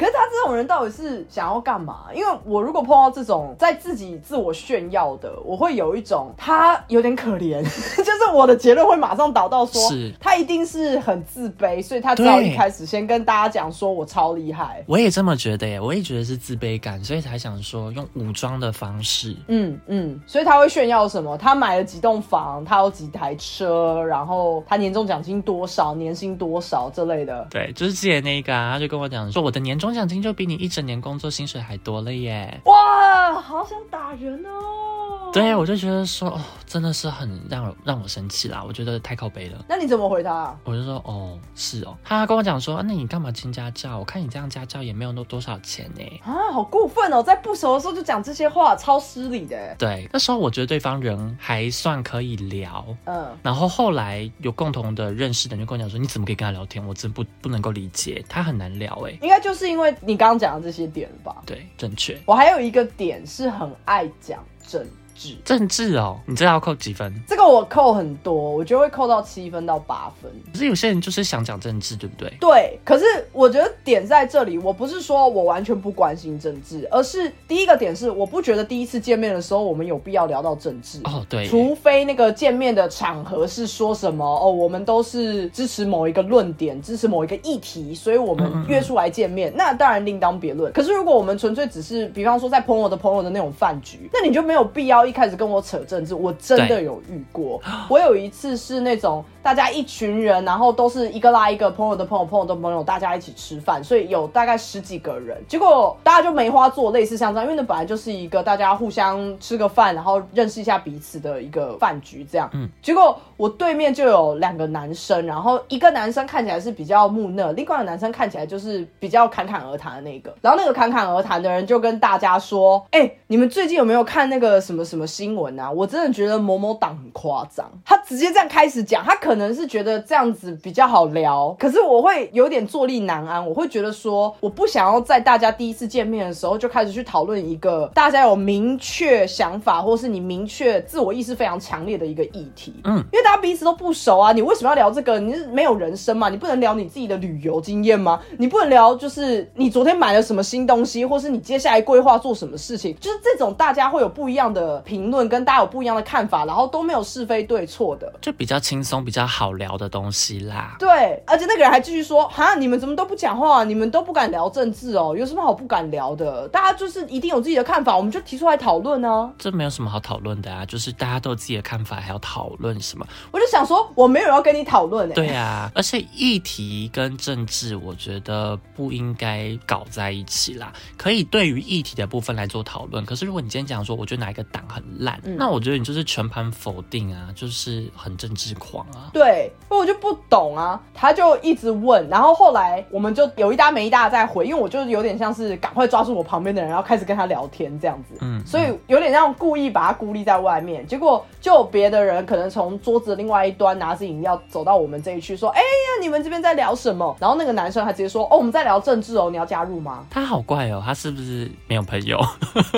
[0.00, 2.06] 可是他这种人到底是想要干嘛？
[2.14, 7.62] 因为我如果碰到这种在自己自我炫耀的，我会有一种他有点可怜，
[7.98, 14.82] 就是我的结论会马上导到说是，他一定是很自卑，所以他只好一开始先跟大家讲说我超厉害。
[14.86, 19.36] 我也这么觉得耶，我也觉得是自卑感，所以才想说用武装的方式。
[19.48, 21.36] 嗯嗯，所以他会炫耀什么？
[21.36, 27.46] 他买了几栋房，他有几台车，然后他年终奖金多少，年薪多少之类的。
[27.50, 32.60] 对，就是之前那个啊，他就跟我讲说，我的年终奖金就比你一整年工作薪水还多了耶。
[32.64, 35.09] 哇，好想打人哦！
[35.32, 39.64] 对，我就觉得说，哦，真的是很让我让我生气啦，我觉得太靠背了。
[39.68, 40.58] 那你怎么回他、啊？
[40.64, 41.96] 我就说，哦，是哦。
[42.02, 43.98] 他跟我讲说，啊那你干嘛请家教？
[43.98, 46.20] 我看你这样家教也没有多多少钱呢。
[46.24, 47.22] 啊，好过分哦！
[47.22, 49.74] 在不熟的时候就讲这些话，超失礼的。
[49.78, 56.84] 对，那时候我觉得对方人还算可以聊，嗯，然后后来有共同的认识的人就跟我讲说，你怎么可以跟他聊天？
[56.84, 59.16] 我真不不能够理解，他很难聊哎。
[59.22, 61.36] 应该就是因为你刚刚讲的这些点吧。
[61.46, 62.20] 对，正确。
[62.26, 64.84] 我还有一个点是很爱讲政
[65.20, 67.12] 治，政治哦，你这要扣几分？
[67.28, 70.30] 这个我扣很多，我觉得会扣到七分到八分。
[70.50, 72.32] 可是有些人就是想讲政治，对不对？
[72.40, 81.00] 对，可是我觉得点在这里，我不是说我完全不关心政治，而是第一个点是，我不觉得第一次见面的时候我们有必要聊到政治。
[81.04, 90.72] 哦，对，除非那个见面的场合是说什么哦，我们都是支持某一个论点，支持某一个议题，所以我们约出来见面，那当然另当别论。
[90.72, 96.14] 可是如果我们纯粹只是，比方说在朋友的朋友的那种饭局，那你就没有必要一开始跟我扯政治。
[96.14, 112.48] 我真的有遇过，我有一次是那种大家一群人，然后都是一个拉一个朋友的朋友，朋友的朋友，大家一起吃饭，所以有大概十几个人，结果大家就梅花座，类似像这样，因为那本来就是一个大家互相吃个饭，然后认识一下彼此的一个饭局这样。
[112.52, 120.34] 嗯结果我对面就有两个男生，然后一个男生看起来是比较木讷，另外一个男生看起来就是比较侃侃而谈的那个。
[120.40, 125.70] 然后那个侃侃而谈的人就跟大家说：“哎、你们最近有没有看那个什么什么新闻啊？
[125.70, 142.74] 我真的觉得某某党很夸张。”他直接这样开始讲，他可能是觉得这样子比较好聊，可是我会有点坐立难安，我会觉得说，我不想要在大家第一次见面的时候就开始去讨论一个大家有明确想法，或是你明确自我意识非常强烈的一个议题。
[142.84, 145.18] 嗯因为大家彼此都不熟啊，你为什么要聊这个？
[145.18, 146.28] 你是没有人生嘛？
[146.28, 148.20] 你不能聊你自己的旅游经验吗？
[148.38, 152.94] 你不能聊就是你昨天买了什么新东西，或是你接下来规划做什么事情？
[153.00, 158.12] 就是这种大家会有不一样的评论，跟大家有不一样的看法，然后都没有是非对错的。
[158.20, 160.76] 就比较轻松、比较好聊的东西啦。
[160.78, 163.64] 对，而且那个人还继续说：“哈，你们怎么都不讲话？
[163.64, 165.14] 你们都不敢聊政治哦？
[165.16, 166.48] 有什么好不敢聊的？
[166.48, 169.32] 大家就是一定有自己的看法，我们就提出来讨论呢。
[169.38, 175.14] 这没有什么好讨论的啊，就是大家都有自己的看法，还要讨论什么？”我就想说，我没有要跟你讨论哎。
[175.14, 180.72] 对啊，而且议题跟政治，我觉得不应该搞在一起啦。
[180.96, 189.09] 可以对于议题的部分来做讨论，可是如果你今天讲说，我觉得哪一个党很烂，嗯那我觉得你就是全盘否定啊，就是很政治狂啊。
[189.12, 212.18] 对，那我就不懂啊，他就一直问，然后后来我们就有一搭没一搭地在回，因为我就有点像是赶快抓住我旁边的人，然后开始跟他聊天这样子，嗯所以有点像故意把他孤立在外面，结果就有别的人可能从桌子的另外一端拿着饮料走到我们这一区，说：“哎呀，你们这边在聊什么？”然后那个男生还直接说：“哦，我们在聊政治哦，你要加入吗他好怪哦，他是不是没有朋友？？”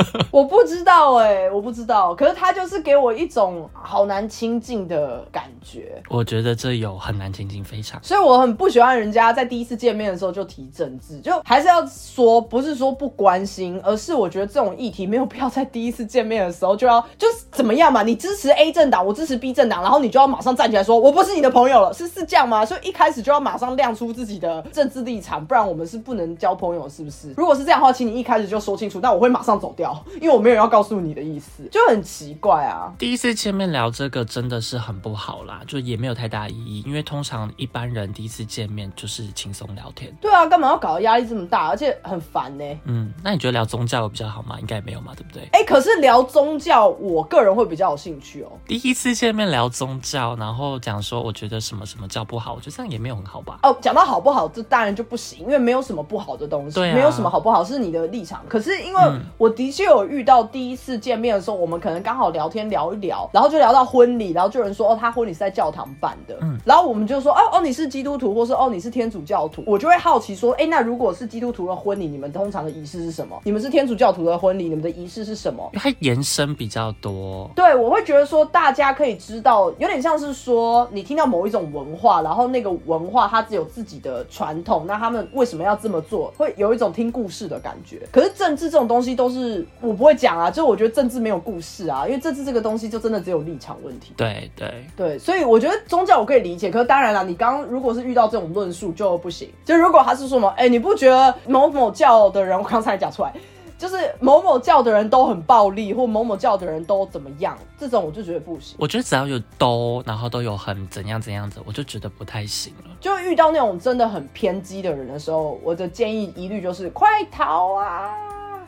[0.30, 6.02] 我不知道哎、我不知道，可是他就是给我一种好难亲近的感觉。
[6.08, 8.00] 我我觉得这有很难亲近，非常。
[8.00, 18.04] 所以我很不喜欢人家在第一次见面的时候就提政治，就还是要说，不是说不关心，而是我觉得这种议题没有必要在第一次见面的时候就要就是怎么样嘛？
[18.04, 22.64] 你支持 A 政党，我支持 B 政党，然后你就要马上站起来说我不是你的朋友了，是是这样吗？
[22.64, 27.34] 所以一开始就要马上亮出自己的政治立场，不然我们是不能交朋友，是不是？
[27.36, 32.94] 如果是这样的话，请你一开始就说清楚，那我会马上走掉，因为我没有要告诉你的意思，就很奇怪啊。
[32.96, 40.12] 第一次见面聊这个真的是很不好啦，就也没有太大意义，因为通常一般人第一次见面就是轻松聊天。
[40.20, 44.56] 对啊，干嘛要搞得压力这么大，而且很烦呢、嗯，那你觉得聊宗教有比较好吗？
[44.60, 45.48] 应该没有嘛，对不对？
[45.52, 48.48] 哎、可是聊宗教，我个人会比较有兴趣哦。
[48.66, 53.58] 第一次见面聊宗教，然后讲说我觉得什么什么教不好，我觉得这样也没有很好吧？
[53.62, 58.44] 哦，讲到好不好，这当然就不行，因为没有什么不好的东西，对啊没有什么好不好是你的立场。
[58.48, 73.40] 可是因为嗯我的确有遇到第一次见面的时候，我们可能刚好聊天聊一聊，然后就聊到婚礼，然后就有人说哦，他婚礼是在教堂办的，嗯然后我们就说哦哦你是基督徒，或是哦你是天主教徒，我就会好奇说，哎，那如果是基督徒的婚礼，你们通常的仪式是什么？
[73.44, 75.70] 你们是天主教徒的婚礼，你们的仪式是什么？
[75.74, 77.48] 它延伸比较多。
[77.54, 86.32] 对，我会觉得说，大家可以知道，有点像是说，你听到某一种文化，然后那个文化它只有自己的传统，那他们为什么要这么做？
[86.36, 88.02] 会有一种听故事的感觉。
[88.10, 94.12] 可是政治这种东西都是我不会讲啊，就我觉得政治没有故事啊，因为政治这个东西就真的只有立场问题。
[94.16, 99.52] 对对，对，所以我觉得宗教我可以理解，可是当然了，你刚刚如果是遇到这种论述就不行。
[99.62, 103.30] 就如果他是说什么，哎，你不觉得某某教的人，我刚才讲出来，
[103.76, 108.74] 就是某某教的人都很暴力，或某某教的人都怎么样，这种我就觉得不行。
[108.78, 112.96] 我觉得只要有都，然后都有很怎样怎样子，我就觉得不太行了。
[112.98, 118.14] 就遇到那种真的很偏激的人的时候，我的建议一律就是快逃啊！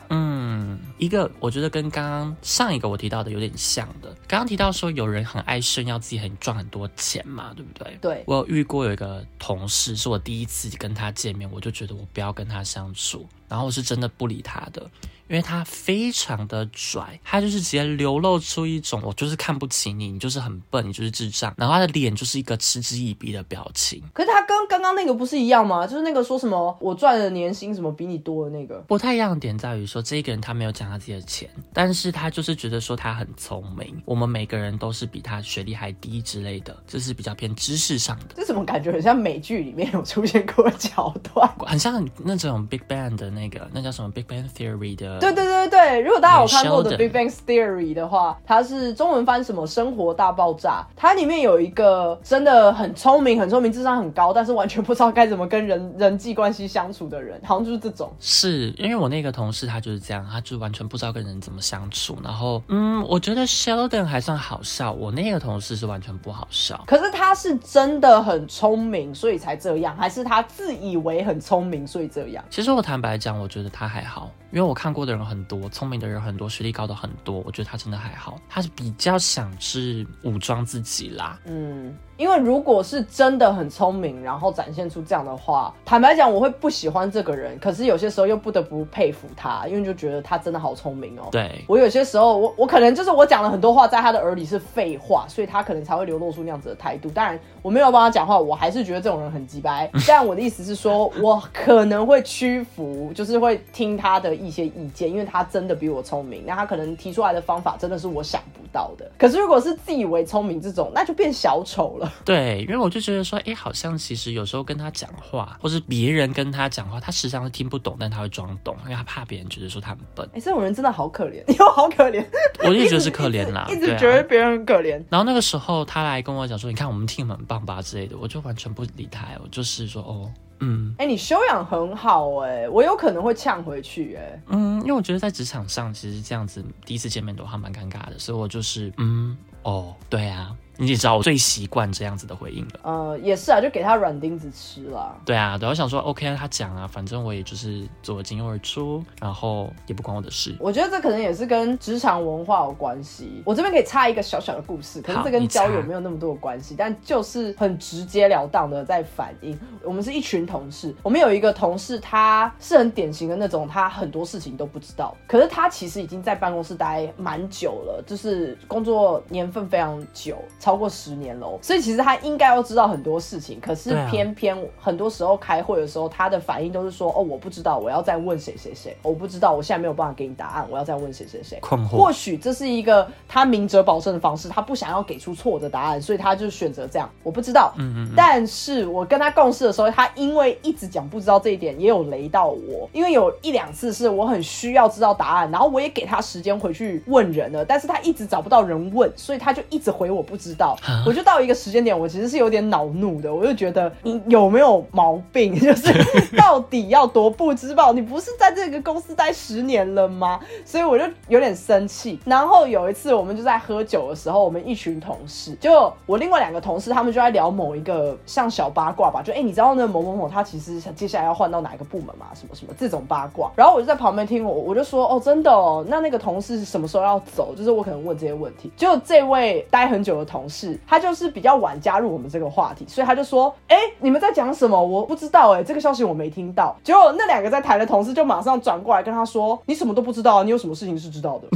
[0.09, 7.97] 嗯，一个我觉得跟刚刚上一个我提到的有点像的，刚刚提到说有人很爱炫耀自己很赚很多钱嘛，对不对？
[8.01, 8.23] 对。
[8.25, 14.89] 我有遇过有一个同事，是我第一次跟他见面，我就觉得我不要跟他相处，然后我是真的不理他的。
[15.27, 24.03] 因为他非常的拽，他就是直接流露出一种我就是看不起你，你就是很笨，你就是智障，然后他的脸就是一个嗤之以鼻的表情。
[24.13, 25.87] 可是他跟刚刚那个不是一样吗？
[25.87, 28.75] 就是那个说什么我赚的年薪什么比你多的那个。
[28.87, 38.35] 不太一样的点在于说，这一个人他没有讲他自己的钱，但是他就是觉得说他很聪明，我们每个人都是比他学历还低之类的，这是比较偏知识上的。
[38.35, 41.51] 这怎么感觉很像美剧里面有出现过的桥段？
[41.65, 45.19] 很像那种 Big Bang 的那个，那叫什么 Big Bang Theory 的？
[45.19, 45.99] 对对对对。
[45.99, 58.11] 如果大家有看过的《Big Bang Theory》的话，它是中文翻什么《生活大爆炸》，它里面有一个真的很聪明、很聪明、智商很高，但是完全不知道该怎么跟人人际关系相处的人， 好像就是这种。
[58.19, 62.17] 是因为我那个同事他就是这样，他就完全不知道跟人怎么相处。
[62.23, 66.81] 然后，嗯，我觉得 Sheldon 还算好笑，我那个同事是完全不好笑。
[66.87, 72.43] 可是他是真的很聪明，所以才这样，还是他自以为很聪明，所以这样？
[72.49, 78.39] 其实我坦白讲，我觉得他还好，因为我看过的人很多，聪明的人很多，学历高的很多，我觉得他真的还好。
[78.47, 81.93] 他是比较想是武装自己啦，嗯。
[82.17, 87.59] 因为如果是真的很聪明，然后展现出这样的话，坦白讲，我会不喜欢这个人。
[87.59, 91.27] 可是有些时候又不得不佩服他，因为就觉得他真的好聪明哦。
[91.29, 97.09] 对我有些时候，我我可能就是我讲了很多话，在他的耳里是废话，所以他可能才会流露出那样子的态度。
[97.09, 99.91] 当然，我没有帮他讲话，我还是觉得这种人很鸡掰。
[100.07, 106.43] 但我的意思是说，我可能会屈服，就是会听他的一些意见，因为他真的比我聪明。
[106.45, 109.09] 那他可能提出来的方法真的是我想不到的。
[109.17, 112.11] 可是如果是自以为聪明这种，那就变小丑了。
[112.23, 120.29] 对，因为我就觉得说，哎，好像其实有时候跟他讲话，或是别人跟他讲话，他实际上是听不懂，但他会装懂，因为他怕别人觉得说他很笨。
[120.33, 122.23] 哎，这种人真的好可怜， 又好可怜。
[122.63, 125.01] 我也觉得是可怜啦， 一直觉得别人很可怜。
[125.09, 134.41] 然后那个时候他来跟我讲说，你看我们 team 很棒吧之类的，我就完全不理他，我就是说，哦，嗯，哎，你修养很好哎，我有可能会呛回去哎。
[134.47, 140.55] 嗯，因为我觉得在职场上其实这样子第一次见面的话蛮尴尬的，所以我就是，嗯，哦，对啊。
[140.77, 142.79] 你也知道我最习惯这样子的回应了。
[142.83, 145.15] 呃，也是啊，就给他软钉子吃了。
[145.25, 150.55] 对啊，对，我想说，OK，他讲啊，反正我也就是左进右而出，然后也不关我的事。
[150.59, 153.41] 我觉得这可能也是跟职场文化有关系。
[153.45, 159.57] 我这边可以插一个小小的故事，可是这跟交友没有那么多的关系，但就是很直截了当的在反映。
[159.83, 170.37] 我们是一群同事，我们有一个同事，他是很典型的那种，他很多事情都不知道，可是他其实已经在办公室待蛮久了，就是工作年份非常久。
[170.65, 181.89] 超过十年喽，所以其实他应该要知道很多事情，可是偏偏很多时候开会的时候，他的反应都是说：“哦，我不知道，我要再问谁谁谁，我不知道，我现在没有办法给你答案，我要再问谁谁谁。”困惑。
[181.89, 187.07] 或许这是一个他明哲保身的方式，他不想要给出错的答案，所以他就选择这样。
[187.21, 188.13] 我不知道，嗯嗯。
[188.17, 200.75] 但是我跟他共事的时候，他因为一直讲不知道这一点，也有雷到我，因为有一两次是我很需要知道答案，然后我也给他时间回去问人了，但是他一直找不到人问，所以他就一直回我不知道。
[201.05, 203.33] 我就到一个时间点，我其实是有点恼怒的。
[203.33, 205.53] 我就觉得你有没有毛病？
[205.59, 205.93] 就是
[206.35, 207.93] 到底要多不知道？
[207.93, 210.39] 你不是在这个公司待十年了吗？
[210.65, 212.19] 所以我就有点生气。
[212.25, 222.27] 然后有一次，我们就在喝酒的时候，我们一群同事，就我另外两个同事，他们就在聊某一个像小八卦吧，就哎，你知道那某某某他其实接下来要换到哪一个部门吗？
[222.33, 223.51] 什么什么这种八卦。
[223.55, 227.53] 然后我就在旁边听，我我就说哦，真的哦，那那个同事什么时候要走？
[227.55, 228.71] 就是我可能问这些问题。
[228.75, 234.81] 就这位待很久的同事，他就是比较晚加入我们这个话题，所以他就说：“哎，你们在讲什么？
[234.81, 241.47] 我不知道哎，这个消息我没听到。”结果那两个在台的同事就马上转过来跟他说：“你什么都不知道，你有什么事情是知道的？”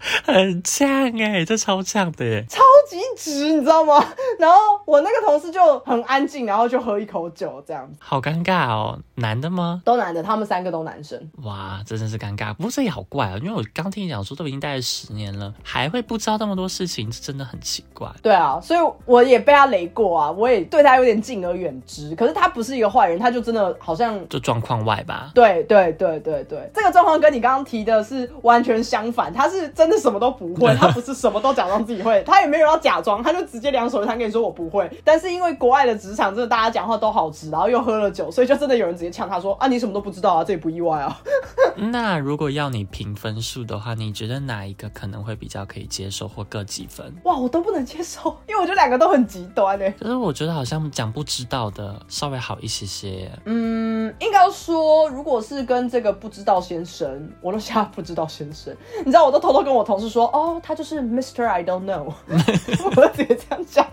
[0.24, 0.88] 很呛
[1.20, 4.04] 哎，这超呛的耶，超级直，你知道吗？
[4.38, 7.98] 然后我那个同事就很安静，然后就喝一口酒，这样子。
[7.98, 9.82] 好尴尬哦，男的吗？
[9.84, 11.18] 都男的，他们三个都男生。
[11.42, 12.54] 哇，这真是尴尬。
[12.54, 18.08] 不过这也好怪啊，因为我刚听你讲说都已经待了十年了，还会不知道那么多事情，这真的很奇怪。
[18.22, 22.14] 对啊，所以我也被他雷过啊，我也对他有点敬而远之。
[22.14, 25.30] 可是他不是一个坏人，他就真的好像就状况外吧？
[25.34, 29.98] 对对对对对，这个状况跟你刚刚提的是完全相反，他是真的。
[29.98, 34.88] 什么都不会，他不是什么都假装自己会，他也没有要假装，他就直接两手一摊跟你说我不会。
[35.04, 41.20] 但是因为国外的职场真的大家讲话都好直，然后又喝了酒，所以就真的有人直接呛他说啊你什么都不知道啊，这也不意外啊。
[41.90, 47.12] 那如果要你评分数的话，你觉得哪一个可能会比较可以接受，或各几分？
[47.24, 49.90] 哇，我都不能接受，因为我觉得两个都很极端哎。
[50.00, 53.30] 就是我觉得好像讲不知道的稍微好一些些。
[53.44, 61.46] 嗯，应该说，如果是跟这个不知道先生，我都下不知道先生，你知道，我都偷偷跟我同事说，哦，他就是 Mr.
[61.46, 62.12] I don't know，
[62.96, 63.86] 我直接这样讲，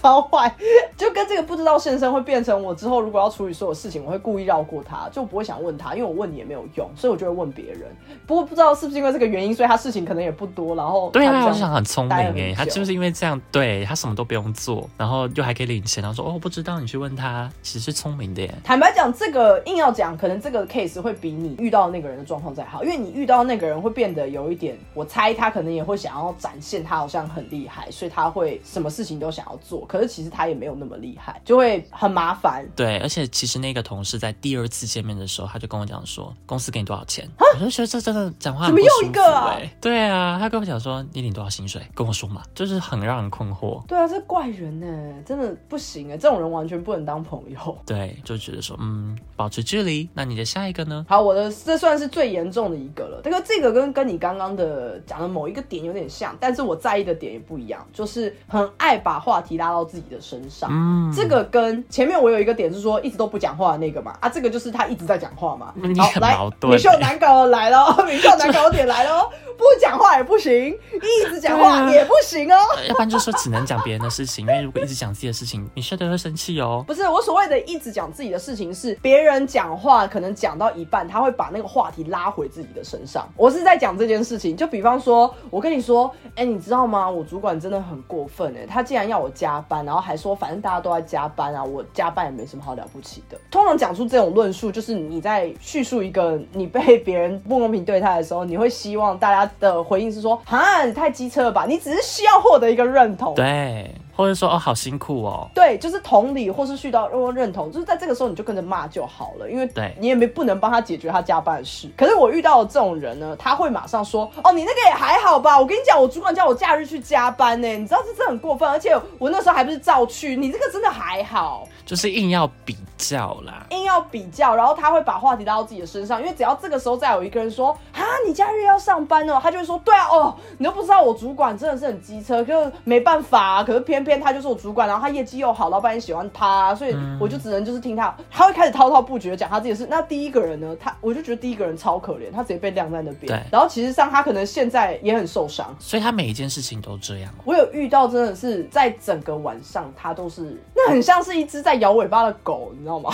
[0.00, 0.54] 超坏。
[0.96, 7.82] 就跟这个不知道先生会变成我之后如果要处理所有事情，我会故意绕过他，就不会想问他，因为我问你也没有用，所以我就会问别人。
[8.26, 18.54] 不过不知道是不是因为这个原因，所以他事情可能也不多，然后对啊，我想很聪明哎，他久就是因为这样，对他什么都不用做，然后又还可以领钱，然后说哦我不知道，你去问他，其实是聪明的耶。
[18.64, 32.66] 坦白讲，这个硬要讲，可能这个 case 会比你遇到那个人的状况再好，因为你遇到那个人会变得有一点，我猜他可能也会想要展现他好像很厉害，所以他会什么事情都想要做，可是其实他也没有那么厉害，就会很麻烦。
[32.74, 37.28] 对，而且其实那个同事在第二次见面的时候，他就跟我讲说，公司给你多少钱？
[37.38, 39.60] 我就觉得这真的讲话很怎么又一个。
[39.80, 41.82] 对啊，他跟我讲说，你领多少薪水？
[41.94, 43.84] 跟我说嘛，就是很让人困惑。
[43.86, 47.78] 对啊，这怪人呢，真的不行哎，这种人完全不能当朋友。
[47.86, 50.08] 对，就觉得说，嗯，保持距离。
[50.14, 51.04] 那你的下一个呢？
[51.08, 53.20] 好，我的这算是最严重的一个了。
[53.24, 60.68] 这个这个跟跟你刚刚的讲的某一个点有点像，但是我在意的点也不一样，就是很爱把话题拉到自己的身上。
[60.72, 65.72] 嗯，这个跟前面我有一个点是说一直都不讲话的那个嘛，啊，这个就是他一直在讲话嘛。
[65.76, 69.22] 你好，来很矛，盾美秀欸难搞来了，美秀难搞点来了，
[69.56, 72.56] 不讲话也不行，一直讲话也不行哦。
[72.88, 76.84] 要不然就说只能讲别人的事情，因为如果一直讲自己的事情，你睡得会生气哦。
[76.86, 83.26] 不是我所谓的一直讲自己的事情，是别人讲话可能讲到一半，他会把那个话题拉回自己的身上。
[83.36, 87.08] 我是在讲这件事情，就比方说，说我跟你说，哎、你知道吗？
[87.08, 93.38] 我主管真的很过分哎、他竟然要我加班，然后还说反正大家都在加班啊，我加班也没什么好了不起的。
[93.48, 101.66] 通常讲出这种论述，就是你在叙述一个你被别人不公平对待的时候，你会希望大家的回应是说，哈，你太机车了吧？
[101.68, 103.32] 你只是需要获得一个认同。
[103.34, 105.48] 对，或者说哦，好辛苦哦。
[105.54, 111.88] 对，就是同理或是去到或认同，就是在这个时候你就跟着骂就好了，因为对你也没不能帮他解决他加班的事。
[111.96, 115.58] 可是我遇到的这种人呢，他会马上说：“哦，你那个也还好吧？
[115.58, 123.66] 我跟你讲，我主管叫我假日去加班呢，你知道这真的很过分，而且我那时候还不是照去，你这个真的还好。”就是硬要比较啦。
[123.70, 139.86] 硬要比较，然后他会把话题拉到自己的身上，因为只要这个时候再有一个人说啊，你假日要上班哦，他就会说对啊，哦，你都不知道我主管真的是很机车，可是没办法啊，可是偏偏他就是我主管，然后他业绩又好，老板也喜欢他，所以我就只能就是听他，他会开始滔滔不绝讲他自己的事。
[139.90, 145.74] 那第一个人呢，他我就觉得第一个人超可怜，他直接被晾在那边对，然后其实上他可能现在也很受伤。
[145.78, 147.42] 所以他每一件事情都这样哦。
[147.44, 153.10] 我有遇到，真的是在整个晚上，他都是那很像是一只在摇尾巴的狗，你知道吗？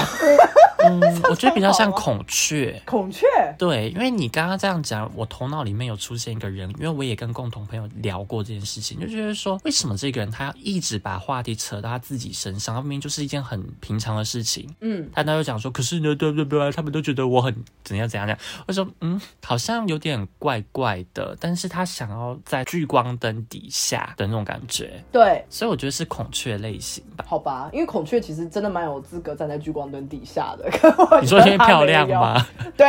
[0.84, 2.80] 嗯， 我觉得比较像 孔雀。
[2.84, 3.26] 孔雀。
[3.58, 12.74] 对，因为你刚刚这样讲，我头脑里面有出现一个人，因为我也跟共同朋友聊过这件事情，就觉得说，为什么这个人他要一直把话题扯到他自己身上？
[12.74, 17.54] 他明明就是一件很平常的事情，嗯，他他就讲说，可是呢，对对对，他们都觉得我很
[17.84, 18.38] 怎样怎样怎样。
[18.66, 27.24] 我说，嗯，好像有点怪怪的，但是他想要在聚光灯底下的那种感觉，对，所以我觉得是孔雀类型吧。
[27.28, 30.68] 好吧，因为孔雀其实真的蛮有资格站在聚光灯底下的。
[31.20, 32.08] 你说因为觉得它漂亮？
[32.08, 32.46] 吗？
[32.76, 32.86] 对，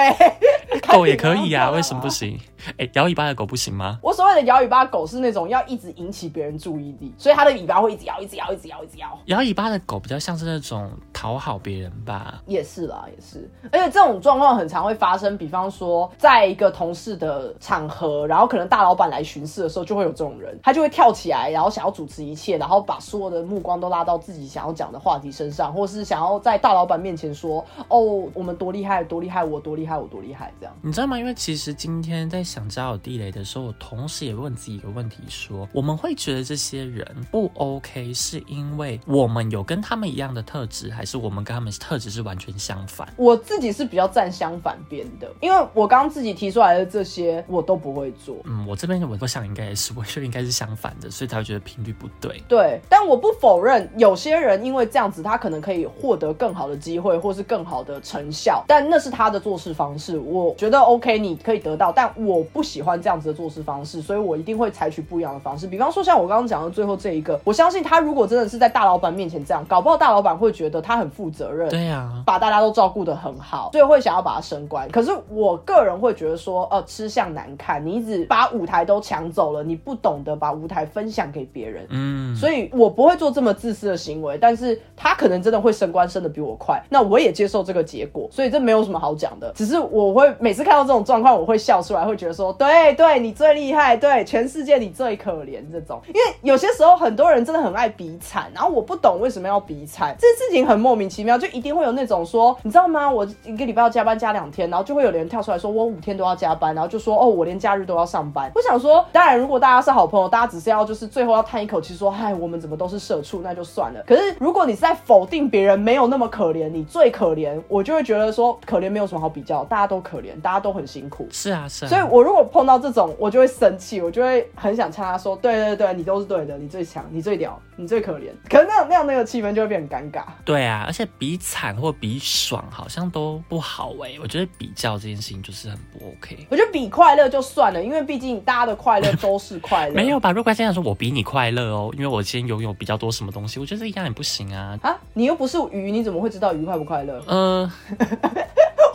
[0.88, 2.40] 狗也可以呀、看起来为什么不行？
[2.78, 4.00] 哎，摇尾巴的狗不行吗？
[4.02, 9.20] 我所谓的摇尾巴狗是那种要一直引起别人注意力，所以它的尾巴会一直摇，一直摇，一直摇，一直摇。
[9.26, 12.42] 摇尾巴的狗比较像是那种讨好别人吧。
[12.46, 15.38] 也是啦，也是，而且这种状况很常会发生。
[15.38, 30.72] 比方说，在一个同事的场合，然后可能大老板来巡视的时候，就会有这种人，他就会跳起来，然后想要主持一切，然后把所有的目光都拉到自己想要讲的话题身上，或是想要在大老板面前说：“哦，我们多厉害，多厉害，我多厉害，我多厉害。”这样。
[30.82, 31.17] 你知道吗？
[31.17, 43.07] 因为其实今天在想交友地雷的时候，我同时也问自己一个问题说我们会觉得这些人不 OK，是因为我们有跟他们一样的特质，还是我们跟他们特质是完全相反？
[43.17, 48.38] 我自己是比较站相反边的，因为我刚刚自己提出来的这些我都不会做。
[48.45, 52.41] 嗯，我这边我我想应该也是，我觉得应该是相反的，所以才会觉得频率不对。
[52.47, 65.68] 对，但我不否认有些人因为这样子，他可能可以获得更好的机会，或是更好的成效，但那是他的做事方式，我觉觉得 OK，你可以得到，但我不喜欢这样子的做事方式，所以我一定会采取不一样的方式。
[65.68, 74.89] 比方说，像我刚刚讲的最后这一个，我相信他如果真的是在大老板面前这样，搞不好大老板会觉得他很负责任，对呀、把大家都照顾得很好，所以会想要把他升官。
[74.89, 81.86] 可是我个人会觉得说，呃，吃相难看，你一直把舞台都抢走了，你不懂得把舞台分享给别人。
[81.89, 89.51] 嗯，所以我不会做这么自私的行为，但是他可能真的会升官升的比我快，那我也接受这个结果，所以这没有什么好讲的。
[89.53, 95.99] 只是我会每每次看到这种状况，我会笑出来，会觉得说，对对，你最厉害，对，全世界你最可怜这种。
[96.10, 103.10] 因为有些时候很多人真的很爱比惨，然后我不懂为什么要比惨，这事情很莫名其妙，就一定会有那种说，你知道吗？
[103.10, 108.51] 我一个礼拜要加班加两天，然后就会有人跳出来说我五天都要加班，然后就说哦，我连假日都要上班。
[108.54, 114.04] 我想说，当然如果大家是好朋友，大家只是要就是最后要叹一口气说，嗨，我们怎么都是社畜，那就算了。
[114.06, 121.28] 可是如果你是在否定别人没有那么可怜，你最可怜，我就会觉得说可怜没有什么好比较，大家都可怜，大家都很辛苦。
[121.32, 130.24] 是啊是啊，所以，我如果碰到这种，我就会生气，我就会很想呛他说：“对对对，你都是对的，你最强，你最屌，你最可怜。”可是那样那样那个气氛就会变很尴尬。
[130.46, 136.48] 对啊，而且比惨或比爽好像都不好哎、我觉得比较这件事情就是很不 OK。
[136.50, 139.94] 我觉得比快乐就算了，因为毕竟大家的快乐都是快乐。
[139.96, 140.32] 没有吧？
[140.32, 144.78] 如果这样说，我比你快乐哦，因为我今天拥有比较多什么东西，我觉得这一样也不行啊。
[144.82, 147.22] 啊，你又不是鱼，你怎么会知道鱼快不快乐？
[147.28, 147.72] 呃，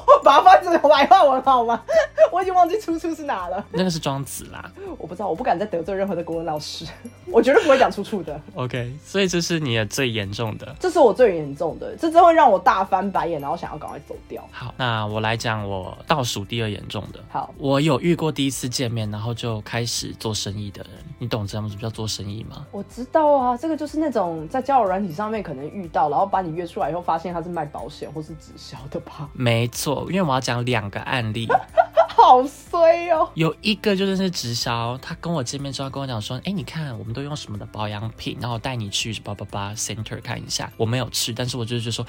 [0.07, 1.83] 我把它翻成白话文好吗？
[2.31, 4.71] 我已经忘记出处是哪了，那个是庄子啦。
[4.99, 6.85] 我不知道，我不敢再得罪任何的国文老师，
[7.33, 8.39] 我绝对不会讲出处的。
[8.55, 10.77] OK，所以这是你的最严重的。
[10.79, 14.47] 这是我最严重的，这真会让我大翻白眼，然后想要赶快走掉。
[14.51, 17.21] 好，那我来讲我倒数第二严重的。
[17.31, 22.67] 好，我有遇过第一次见面，然后就开始做生意的人，你懂这样什么叫做生意吗？
[22.71, 29.29] 我知道啊，这个就是那种在交友软体上面可能遇到，然后把你约出来以后，发现他是卖保险或是直销的吧？
[29.33, 31.47] 没错，因为我要讲两个案例，
[32.09, 33.31] 好衰哦！
[33.35, 40.71] 有一个就是是直销，他跟我见面之后跟我讲说，哎，你看我们都用什么的保养品，然后我带你去叭叭叭 center 看一下。
[40.77, 42.05] 我没有去，但是我就是就说，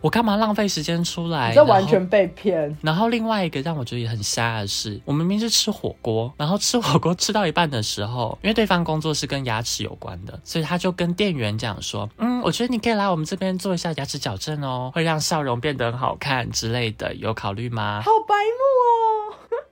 [0.00, 1.54] 我干嘛浪费时间出来？
[1.54, 2.76] 这完全被骗。
[2.82, 18.02] 然后另外一个让我觉得也很瞎的是，我明明是吃火锅，然后吃火锅吃到一半的时候，因为对方工作是跟牙齿有关的，所以他就跟店员讲说，嗯，我觉得你可以来我们这边做一下牙齿矫正哦，会让笑容变得很好看之类的，有考虑吗？
[18.04, 18.95] 好白目哦！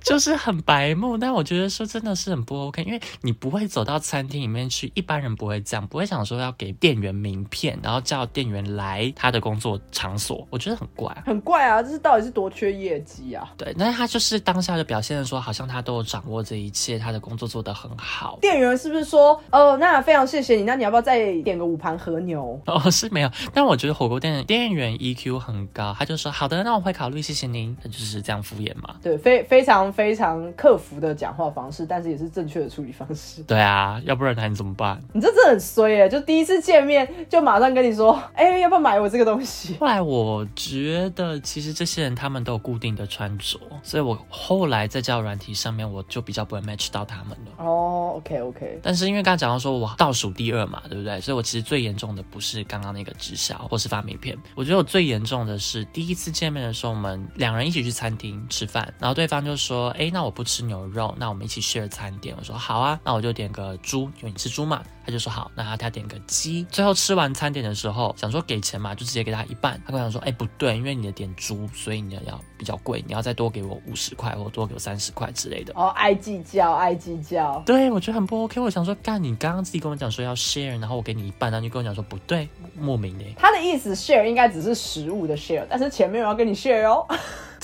[0.04, 11.10] 就是很白目，但我觉得说真的是很不 OK，因为你不会走到餐厅里面去，一般人不会这样，不会想说要给店员名片，然后叫店员来他的工作场所，我觉得很怪。
[11.24, 13.50] 很怪啊，这是到底是多缺业绩啊？
[13.56, 18.38] 对，但是他就是当下就表现的说，好像他都有掌握这一切，他的工作做得很好。
[18.42, 22.60] 店员是不是说，哦，那非常谢谢你，那你要不要再点个五盘和牛？
[22.66, 28.96] 哦，是没有，但我觉得火锅店的店员 EQ 很高，他就说好的，那我会考虑，谢谢您，他就是这样敷衍嘛。
[29.02, 33.42] 对，非非常非常克服的讲话方式，但是也是正确的处理方式。
[33.44, 35.00] 对啊，要不然还能怎么办？
[35.12, 36.08] 你这真的很衰耶！
[36.08, 39.76] 就第一次见面就马上跟你说，哎、要不要买我这个东西？
[39.80, 47.64] 后来我觉得，其实这些人他们都有固定的穿着，所以我后来在交友软体上面，我就比较不会 match 到他们了。
[47.64, 51.20] 哦，OK OK，但是因为刚刚讲到说我倒数第二嘛，对不对？
[51.20, 69.78] 所以我其实最严重的不是刚刚那个直销或是发名片，我觉得我最严重的是第一次见面的时候，我们两人一起去餐厅吃饭，然后对方就说：“哎，那我不吃牛肉，那我们一起 share 餐点。”我说：“好啊，那我就点个猪，因为你吃猪嘛。”他就说：“好，那他他点个鸡。”最后吃完餐点的时候，想说给钱嘛，就直接给他一半。
[69.84, 77.62] 他跟我讲说：“哎，不对，因为你的点猪，所以你的要比较贵，你要再多给我五十块或多给我三十块之类的。”哦，爱计较，爱计较。
[77.66, 78.58] 对，我觉得很不 OK。
[78.58, 83.24] 我想说，干，你刚刚自己跟我讲说要 share，然后我给你一半，然后你跟我讲说不对，莫名的。
[83.36, 87.06] 他的意思 share 应该只是食物的 share，但是钱没有要跟你 share 哦。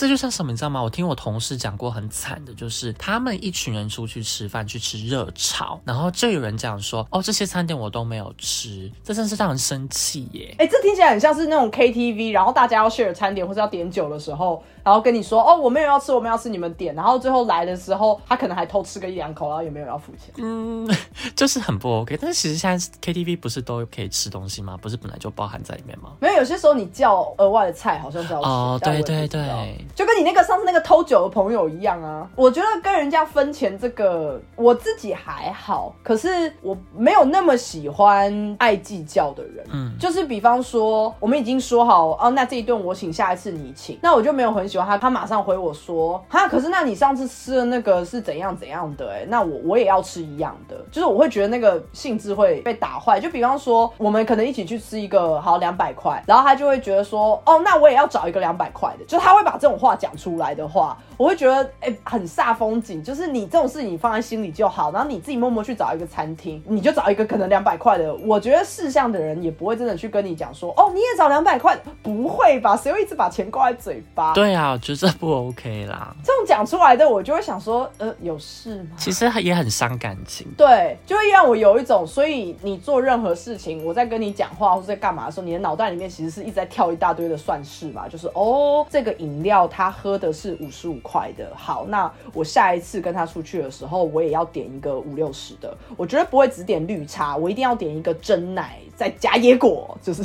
[0.01, 0.83] 这就像什么，你知道吗？
[0.83, 10.55] 我听我同事讲过很惨的，就是他们一群人出去吃饭，去吃热炒，然后就有人讲说，哦，这些餐点我都没有吃，这真是让人生气耶。
[10.59, 20.33] 哎、这听起来很像是那种 KTV，然后大家要 share 餐点或者要点酒的时候，然后跟你说，哦，我没有要吃，我们要吃你们点，然后最后来的时候，他可能还偷吃个一两口，然后也没有要付钱。
[20.39, 20.89] 嗯，
[21.37, 22.17] 就是很不 OK。
[22.19, 24.79] 但是其实现在 KTV 不是都可以吃东西吗？
[24.81, 26.13] 不是本来就包含在里面吗？
[26.21, 32.29] 没有，有些时候你叫额外的菜好像是要钱哦，对对对，就跟你那个上次那个偷酒的朋友一样啊。
[32.37, 39.65] 我觉得跟人家分钱这个，我自己还好，可是我没有那么喜欢爱计较的人。
[39.73, 44.97] 嗯就是比方说，我们已经说好哦，那这一顿我请，下一次你请，那我就没有很喜欢他。
[44.97, 49.21] 他马上回我说，哈，可是那你上次吃的那个是怎样怎样的、欸？
[49.21, 53.21] 哎，那我我也要吃一样的，就是我会觉得那个性质会被打坏。
[53.21, 63.03] 就比方说，我们可能一起去吃一个好两百块，然后他就会觉得说，哦，那我也要找一个两百块的，就他会把这种话讲出来的话，我会觉得哎、很煞风景。
[63.03, 68.15] 就是你这种事情你放在心里就好，然后你自己默默去找一个餐厅，你就找一个可能两百块的。
[68.17, 72.77] 我觉得事项的人也不会真的去跟你讲说，哦，你也找两百块，不会吧？
[72.83, 74.35] 谁会一直把钱挂在嘴巴？
[74.35, 76.15] 对啊，我觉得这不 OK 啦。
[76.25, 78.91] 这种讲出来的，我就会想说，呃，有事吗？
[78.97, 80.47] 其实也很伤感情。
[80.57, 100.23] 对，就会让我有一种，所以你做任何事情，我在跟你讲话或者在干嘛的时候，你的脑袋里面其实是一直在跳一大堆的算式嘛，就是哦，这个饮料他喝的是五十五块的，好，那我下一次跟他出去的时候，我也要点一个五六十的，我绝对不会只点绿茶，我一定要点一个真奶再加椰果，就是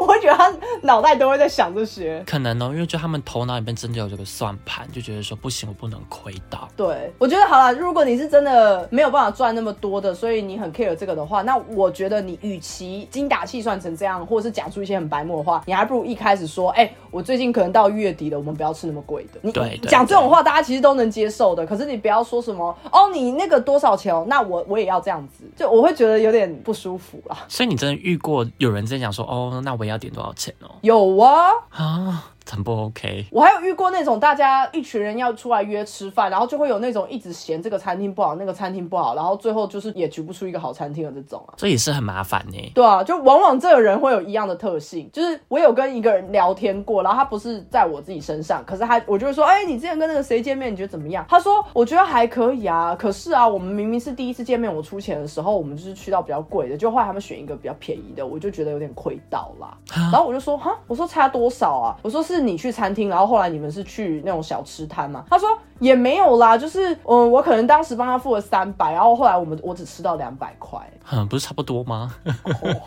[0.00, 0.48] 我会觉得他
[0.80, 2.22] 脑袋都会在想这些。
[2.24, 6.68] 可能哦，因为就他们头脑里面真的有这个算盘，就觉得说不行，我不能亏到。
[6.76, 19.40] 对，我觉得好了，如果你是真的没有办法赚那么多的，所以你很 care 这个的话，那我觉得你与其精打细算成这样，或者是讲出一些很白目的话，你还不如一开始说，哎、我最近可能到月底了，我们不要吃那么贵的。
[19.42, 19.50] 你
[19.88, 21.66] 讲这种话，大家其实都能接受的。
[21.66, 27.36] 可是你不要说什么哦，你那个多少钱哦，那我我也要这样子，就我会觉得有点不舒服啦。
[27.48, 30.70] 所以你真的遇过有人在讲说，哦，那我也要点多少钱哦？
[30.82, 33.26] 有啊，啊，很不 OK。
[33.30, 41.54] 我还有遇过那种大家一群人要出来约吃饭，然后就会有那种一直嫌这个餐厅不好，那个餐厅不好，然后最后就是也举不出一个好餐厅的这种啊。
[41.56, 42.72] 这也是很麻烦呢。
[42.74, 51.24] 对啊，就往往这个人会有一样的特性，就是我有跟一个人聊天过，然后他不是在我自己身上，可是他我就会说，哎、你之前跟那个谁见面，你觉得怎么样？
[51.28, 59.76] 他说，我觉得还可以啊，可是啊，我们明明是第一次见面，我出钱的时候，我们就是去到比较贵的，就后来他们选一个比较便宜的，我就觉得有点亏到啦。
[59.94, 61.96] 然后我就说，哈，我说差多少啊？
[62.02, 65.24] 我说是你去餐厅，然后后来你们是去那种小吃摊嘛？
[65.30, 70.80] 他说也没有啦，就是嗯，我可能当时帮他付了三百，然后后来我们我只吃到两百块。
[71.12, 72.14] 嗯，不是差不多吗？
[72.44, 72.80] 哦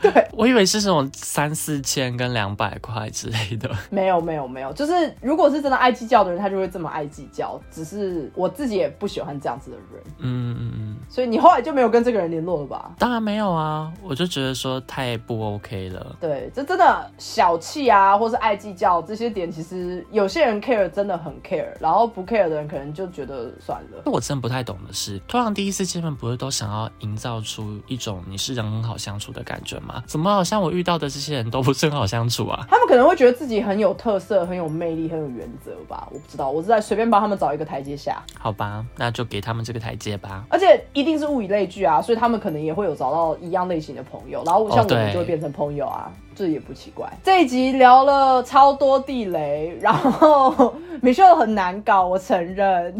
[0.00, 3.70] 对，我以为是这种三四千跟两百块之类的。
[3.90, 7.60] 没有没有没有，就是如果是真的爱计较的人，他就会这么爱计较。
[7.70, 12.92] 只是我自己也不喜欢这样子的人，嗯嗯嗯，所以你后来就没有跟这个人联络了吧？
[12.98, 16.16] 当然没有啊，我就觉得说太不 OK 了。
[16.20, 24.02] 对，这真的小气啊，或是爱计较这些点，其实有些人 care 真的很 care，然后不 care 的人可能就觉得算了。
[24.06, 30.02] 我真的不太懂的是，通常第一次见面不是都想要营造出一种你是人很好相处的感觉吗？
[30.06, 32.66] 怎么好像我遇到的这些人都不是很好相处啊？
[32.68, 38.22] 他们可能会觉得自己很有特色、很有魅力、很有原则吧，我不知道，我是在随便帮他们找一个台阶下。
[38.38, 40.44] 好吧，那就给他们这个台阶吧。
[40.48, 47.10] 而且一定是物以类聚啊，所以他们可能也会有找到一样类型的朋友，然后像我们就会变成朋友啊，这也不奇怪。
[47.22, 52.94] 这一集聊了超多地雷，然后米秀很难搞，我承认，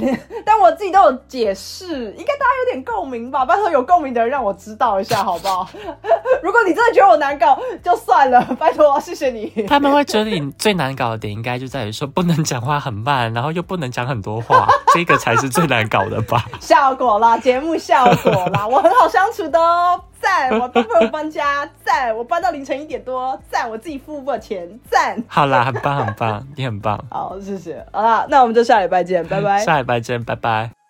[0.44, 3.44] 但我自己都有解释，应该大家有点共鸣吧？
[3.44, 5.68] 拜托有共鸣的人让我知道一下好不好？
[6.42, 9.50] 如果你真的觉得我难搞，就算了，拜托，谢谢你。
[9.68, 16.44] 他们会觉得你最难搞的点，应该就在于说不能讲话很慢，然后又不能讲很多话，这个才是最难搞的吧？
[16.60, 20.50] 效果啦，节目效果啦，我很好相处的哦，赞！
[20.58, 22.16] 我帮朋友搬家，赞！
[22.16, 23.68] 我搬到凌晨一点多，赞！
[23.68, 25.16] 我自己付不钱，赞！
[25.26, 27.02] 好啦，很棒很棒，你很棒。
[27.10, 27.84] 好，谢谢。
[27.92, 29.58] 好啦，那我们就下礼拜见，拜拜。
[29.64, 30.83] 下礼拜见，拜拜。